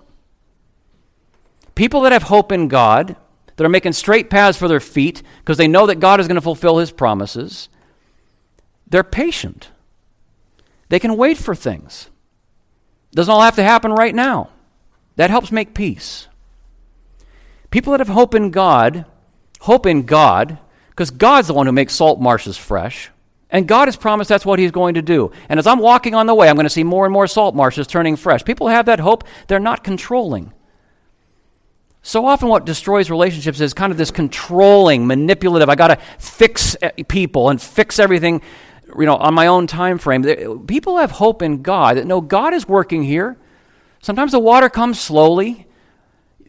[1.75, 3.17] People that have hope in God,
[3.57, 6.37] that are making straight paths for their feet because they know that God is going
[6.37, 7.69] to fulfill his promises,
[8.89, 9.71] they're patient.
[10.89, 12.09] They can wait for things.
[13.13, 14.51] Doesn't all have to happen right now.
[15.17, 16.27] That helps make peace.
[17.71, 19.05] People that have hope in God,
[19.61, 23.11] hope in God, because God's the one who makes salt marshes fresh.
[23.53, 25.33] And God has promised that's what He's going to do.
[25.49, 27.55] And as I'm walking on the way, I'm going to see more and more salt
[27.55, 28.45] marshes turning fresh.
[28.45, 29.25] People have that hope.
[29.49, 30.53] They're not controlling.
[32.03, 35.69] So often, what destroys relationships is kind of this controlling, manipulative.
[35.69, 38.41] I got to fix eh, people and fix everything,
[38.99, 40.67] you know, on my own time frame.
[40.67, 43.37] People have hope in God that no, God is working here.
[44.01, 45.67] Sometimes the water comes slowly.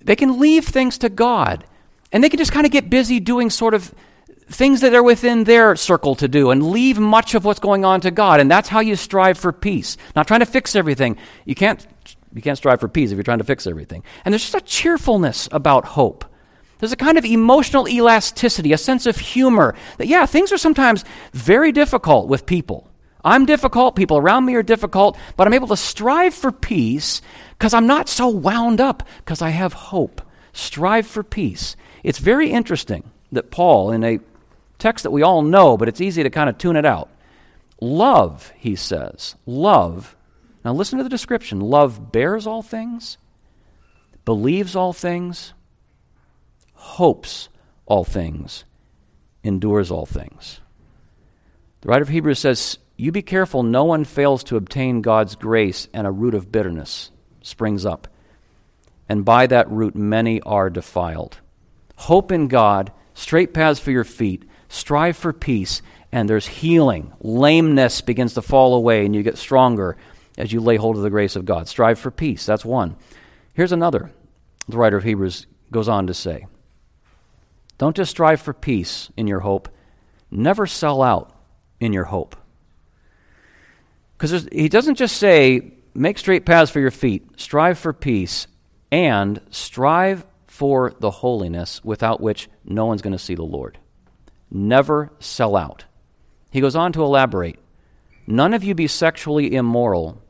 [0.02, 1.66] They can leave things to God,
[2.12, 3.94] and they can just kind of get busy doing sort of
[4.52, 8.02] things that are within their circle to do and leave much of what's going on
[8.02, 8.40] to God.
[8.40, 9.98] And that's how you strive for peace.
[10.16, 11.18] Not trying to fix everything.
[11.46, 11.86] You can't
[12.34, 14.04] you can't strive for peace if you're trying to fix everything.
[14.24, 16.24] And there's just a cheerfulness about hope.
[16.80, 21.04] There's a kind of emotional elasticity, a sense of humor that, yeah, things are sometimes
[21.34, 22.90] very difficult with people.
[23.24, 27.22] I'm difficult, people around me are difficult, but I'm able to strive for peace
[27.52, 30.22] because I'm not so wound up because I have hope.
[30.54, 31.76] Strive for peace.
[32.04, 34.20] It's very interesting that Paul, in a
[34.82, 37.10] text that we all know, but it's easy to kind of tune it out,
[37.80, 40.16] love, he says, love
[40.64, 43.18] now listen to the description love bears all things,
[44.26, 45.54] believes all things,
[46.74, 47.50] hopes
[47.86, 48.64] all things,
[49.44, 50.60] endures all things.
[51.82, 55.88] The writer of Hebrews says, You be careful, no one fails to obtain God's grace,
[55.94, 57.12] and a root of bitterness
[57.42, 58.08] springs up.
[59.10, 61.40] And by that root, many are defiled.
[61.96, 67.14] Hope in God, straight paths for your feet, strive for peace, and there's healing.
[67.22, 69.98] Lameness begins to fall away, and you get stronger
[70.38, 71.68] as you lay hold of the grace of God.
[71.68, 72.46] Strive for peace.
[72.46, 72.96] That's one.
[73.54, 74.12] Here's another.
[74.68, 76.48] The writer of Hebrews goes on to say
[77.78, 79.70] Don't just strive for peace in your hope,
[80.30, 81.36] never sell out
[81.80, 82.36] in your hope.
[84.18, 88.46] Because he doesn't just say, make straight paths for your feet, strive for peace,
[88.92, 93.80] and strive for the holiness without which no one's going to see the Lord.
[94.52, 95.86] Never sell out.
[96.52, 97.58] He goes on to elaborate
[98.28, 100.22] None of you be sexually immoral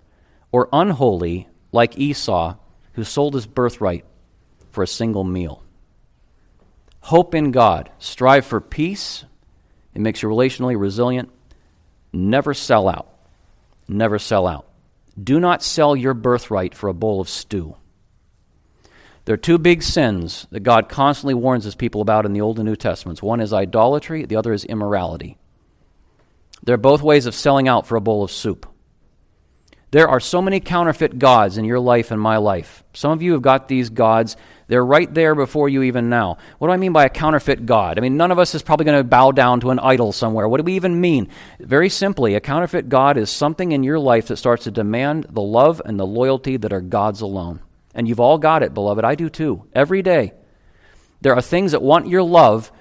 [0.52, 2.56] or unholy like Esau,
[2.94, 4.06] who sold his birthright
[4.72, 5.64] for a single meal.
[7.02, 7.92] Hope in God.
[8.00, 9.26] Strive for peace.
[9.94, 11.30] It makes you relationally resilient.
[12.14, 13.08] Never sell out.
[13.88, 14.68] Never sell out.
[15.22, 17.76] Do not sell your birthright for a bowl of stew.
[19.32, 22.60] There are two big sins that God constantly warns his people about in the Old
[22.60, 23.24] and New Testaments.
[23.24, 25.38] One is idolatry, the other is immorality.
[26.64, 28.68] They're both ways of selling out for a bowl of soup.
[29.92, 32.84] There are so many counterfeit gods in your life and my life.
[32.92, 34.36] Some of you have got these gods.
[34.68, 36.38] They're right there before you even now.
[36.58, 37.98] What do I mean by a counterfeit god?
[37.98, 40.50] I mean, none of us is probably going to bow down to an idol somewhere.
[40.50, 41.30] What do we even mean?
[41.58, 45.42] Very simply, a counterfeit god is something in your life that starts to demand the
[45.42, 47.62] love and the loyalty that are God's alone.
[47.94, 49.04] And you've all got it, beloved.
[49.04, 49.68] I do too.
[49.74, 50.34] Every day.
[51.22, 52.72] There are things that want your love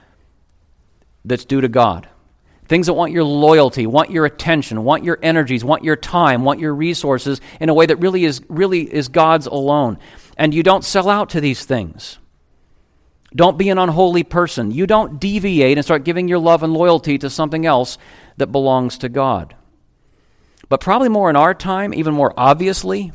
[1.25, 2.09] that's due to God.
[2.67, 6.61] Things that want your loyalty, want your attention, want your energies, want your time, want
[6.61, 9.99] your resources in a way that really is, really is God's alone.
[10.37, 12.19] And you don't sell out to these things.
[13.35, 14.71] Don't be an unholy person.
[14.71, 17.99] You don't deviate and start giving your love and loyalty to something else
[18.39, 19.55] that belongs to God.
[20.69, 23.13] But probably more in our time, even more obviously,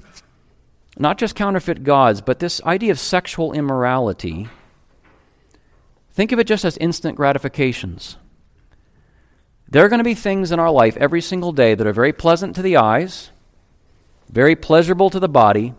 [0.97, 4.47] not just counterfeit gods, but this idea of sexual immorality.
[6.11, 8.17] Think of it just as instant gratifications.
[9.67, 12.13] There are going to be things in our life every single day that are very
[12.13, 13.31] pleasant to the eyes,
[14.29, 15.73] very pleasurable to the body,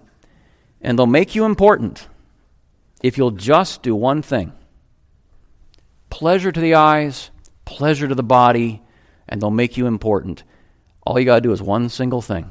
[0.80, 2.08] and they'll make you important
[3.02, 4.52] if you'll just do one thing
[6.10, 7.30] pleasure to the eyes,
[7.66, 8.82] pleasure to the body,
[9.28, 10.44] and they'll make you important.
[11.02, 12.50] All you got to do is one single thing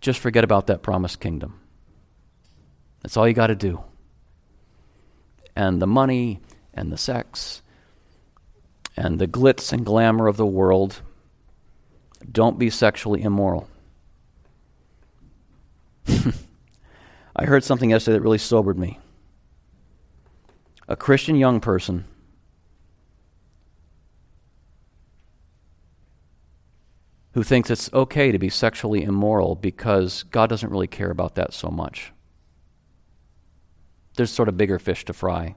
[0.00, 1.60] just forget about that promised kingdom.
[3.02, 3.82] That's all you got to do.
[5.56, 6.40] And the money
[6.74, 7.62] and the sex
[8.96, 11.02] and the glitz and glamour of the world.
[12.30, 13.68] Don't be sexually immoral.
[17.36, 18.98] I heard something yesterday that really sobered me.
[20.88, 22.06] A Christian young person
[27.38, 31.54] who thinks it's okay to be sexually immoral because God doesn't really care about that
[31.54, 32.12] so much.
[34.16, 35.54] There's sort of bigger fish to fry.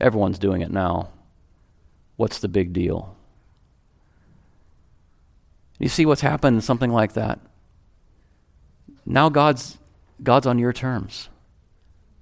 [0.00, 1.08] Everyone's doing it now.
[2.14, 3.16] What's the big deal?
[5.80, 7.40] You see what's happened in something like that?
[9.04, 9.78] Now God's,
[10.22, 11.28] God's on your terms.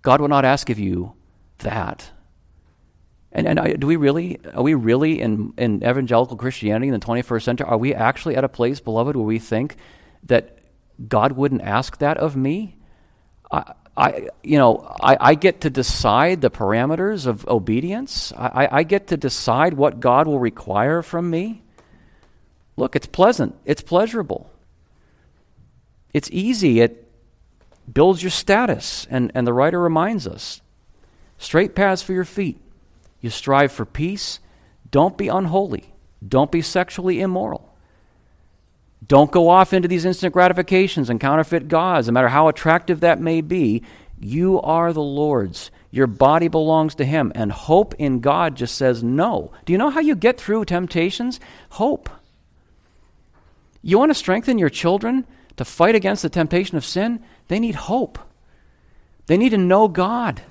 [0.00, 1.12] God will not ask of you
[1.58, 2.12] that.
[3.34, 7.04] And, and uh, do we really, are we really in, in evangelical Christianity in the
[7.04, 9.76] 21st century, are we actually at a place, beloved, where we think
[10.24, 10.58] that
[11.08, 12.76] God wouldn't ask that of me?
[13.50, 18.32] I, I, you know, I, I get to decide the parameters of obedience.
[18.36, 21.62] I, I get to decide what God will require from me.
[22.76, 23.56] Look, it's pleasant.
[23.64, 24.50] It's pleasurable.
[26.12, 26.80] It's easy.
[26.80, 27.04] It,
[27.92, 29.06] builds your status.
[29.10, 30.60] And, and the writer reminds us
[31.38, 32.60] straight paths for your feet.
[33.24, 34.38] You strive for peace.
[34.90, 35.94] Don't be unholy.
[36.28, 37.74] Don't be sexually immoral.
[39.08, 43.22] Don't go off into these instant gratifications and counterfeit gods, no matter how attractive that
[43.22, 43.82] may be.
[44.20, 45.70] You are the Lord's.
[45.90, 47.32] Your body belongs to Him.
[47.34, 49.52] And hope in God just says no.
[49.64, 51.40] Do you know how you get through temptations?
[51.70, 52.10] Hope.
[53.80, 57.24] You want to strengthen your children to fight against the temptation of sin?
[57.48, 58.18] They need hope.
[59.28, 60.42] They need to know God.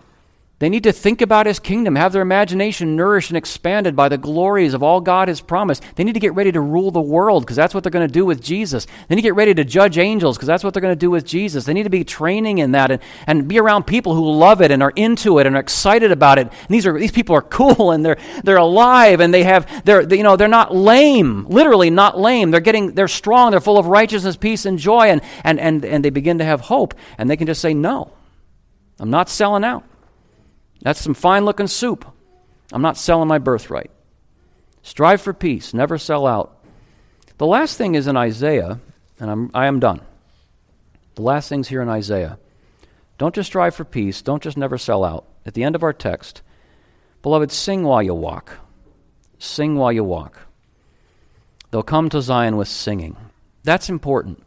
[0.63, 4.17] They need to think about His kingdom, have their imagination nourished and expanded by the
[4.17, 5.83] glories of all God has promised.
[5.95, 8.13] They need to get ready to rule the world because that's what they're going to
[8.13, 8.87] do with Jesus.
[9.09, 11.11] They need to get ready to judge angels because that's what they're going to do
[11.11, 11.65] with Jesus.
[11.65, 14.71] They need to be training in that and, and be around people who love it
[14.71, 16.47] and are into it and are excited about it.
[16.47, 20.05] And these, are, these people are cool and they're, they're alive and they have, they're,
[20.05, 22.51] they, you know, they're not lame, literally not lame.
[22.51, 26.05] They're getting, they're strong, they're full of righteousness, peace, and joy, and, and, and, and
[26.05, 28.13] they begin to have hope and they can just say, no,
[28.97, 29.83] I'm not selling out.
[30.83, 32.05] That's some fine looking soup.
[32.71, 33.89] I'm not selling my birthright.
[34.83, 36.59] Strive for peace, never sell out.
[37.37, 38.79] The last thing is in Isaiah,
[39.19, 40.01] and I'm, I am done.
[41.15, 42.37] The last thing's here in Isaiah.
[43.17, 45.25] Don't just strive for peace, don't just never sell out.
[45.45, 46.41] At the end of our text,
[47.21, 48.57] beloved, sing while you walk.
[49.39, 50.39] Sing while you walk.
[51.71, 53.15] They'll come to Zion with singing.
[53.63, 54.43] That's important.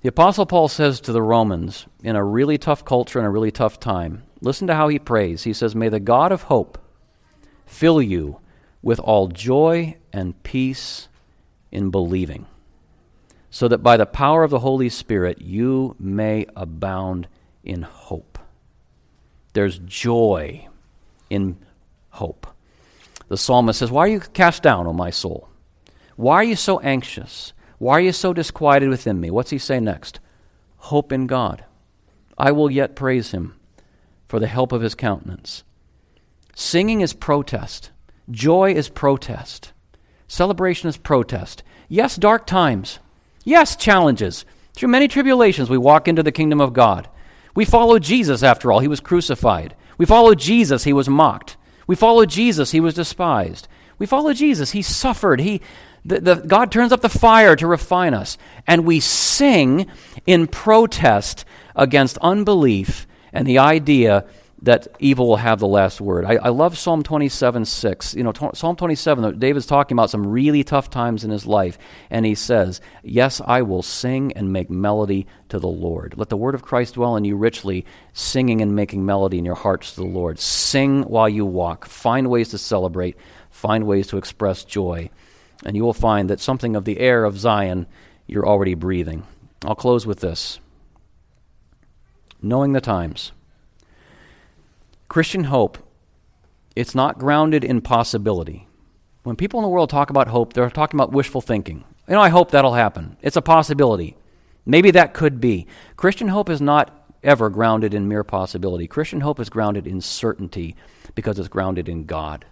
[0.00, 3.50] The Apostle Paul says to the Romans, in a really tough culture and a really
[3.50, 5.44] tough time, Listen to how he prays.
[5.44, 6.78] He says, May the God of hope
[7.64, 8.40] fill you
[8.82, 11.08] with all joy and peace
[11.72, 12.46] in believing,
[13.50, 17.28] so that by the power of the Holy Spirit you may abound
[17.64, 18.38] in hope.
[19.54, 20.68] There's joy
[21.30, 21.56] in
[22.10, 22.46] hope.
[23.28, 25.48] The psalmist says, Why are you cast down, O my soul?
[26.14, 27.52] Why are you so anxious?
[27.78, 29.30] Why are you so disquieted within me?
[29.30, 30.20] What's he say next?
[30.76, 31.64] Hope in God.
[32.38, 33.55] I will yet praise him
[34.26, 35.64] for the help of his countenance.
[36.54, 37.90] Singing is protest.
[38.30, 39.72] Joy is protest.
[40.28, 41.62] Celebration is protest.
[41.88, 42.98] Yes, dark times.
[43.44, 44.44] Yes, challenges.
[44.74, 47.08] Through many tribulations, we walk into the kingdom of God.
[47.54, 48.80] We follow Jesus, after all.
[48.80, 49.74] He was crucified.
[49.98, 50.84] We follow Jesus.
[50.84, 51.56] He was mocked.
[51.86, 52.72] We follow Jesus.
[52.72, 53.68] He was despised.
[53.98, 54.72] We follow Jesus.
[54.72, 55.40] He suffered.
[55.40, 55.62] He,
[56.04, 58.36] the, the, God turns up the fire to refine us.
[58.66, 59.86] And we sing
[60.26, 63.06] in protest against unbelief
[63.38, 64.24] and the idea
[64.62, 66.24] that evil will have the last word.
[66.24, 68.14] I, I love Psalm 27 6.
[68.14, 71.78] You know, t- Psalm 27, David's talking about some really tough times in his life,
[72.10, 76.14] and he says, Yes, I will sing and make melody to the Lord.
[76.16, 79.54] Let the word of Christ dwell in you richly, singing and making melody in your
[79.54, 80.38] hearts to the Lord.
[80.38, 81.84] Sing while you walk.
[81.84, 83.16] Find ways to celebrate,
[83.50, 85.10] find ways to express joy,
[85.64, 87.86] and you will find that something of the air of Zion
[88.26, 89.24] you're already breathing.
[89.64, 90.60] I'll close with this
[92.42, 93.32] knowing the times.
[95.08, 95.78] Christian hope,
[96.74, 98.66] it's not grounded in possibility.
[99.22, 101.84] When people in the world talk about hope, they're talking about wishful thinking.
[102.08, 103.16] You know, I hope that'll happen.
[103.22, 104.16] It's a possibility.
[104.64, 105.66] Maybe that could be.
[105.96, 108.86] Christian hope is not ever grounded in mere possibility.
[108.86, 110.76] Christian hope is grounded in certainty
[111.14, 112.44] because it's grounded in God.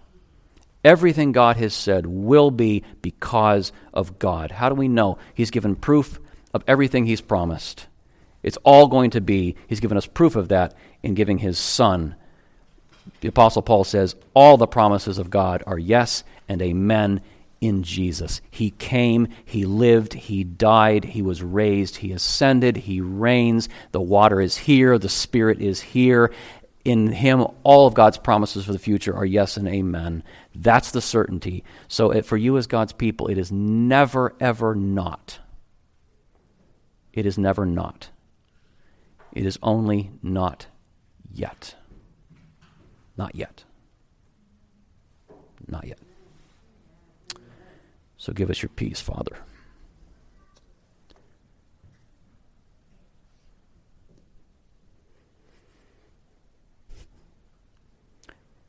[0.83, 4.51] Everything God has said will be because of God.
[4.51, 5.17] How do we know?
[5.33, 6.19] He's given proof
[6.53, 7.87] of everything He's promised.
[8.45, 12.15] It's all going to be, he's given us proof of that in giving his son.
[13.21, 17.21] The Apostle Paul says, all the promises of God are yes and amen
[17.59, 18.41] in Jesus.
[18.51, 23.67] He came, He lived, He died, He was raised, He ascended, He reigns.
[23.93, 26.31] The water is here, the Spirit is here.
[26.83, 30.23] In Him, all of God's promises for the future are yes and amen.
[30.53, 31.63] That's the certainty.
[31.87, 35.39] So, it, for you as God's people, it is never, ever not.
[37.11, 38.09] It is never not.
[39.35, 40.67] It is only not
[41.31, 41.75] yet.
[43.17, 43.65] Not yet.
[45.67, 45.99] Not yet.
[48.17, 49.37] So give us your peace, Father.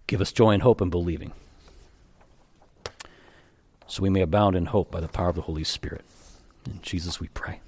[0.07, 1.33] Give us joy and hope in believing,
[3.89, 6.05] so we may abound in hope by the power of the Holy Spirit.
[6.65, 7.61] In Jesus we pray.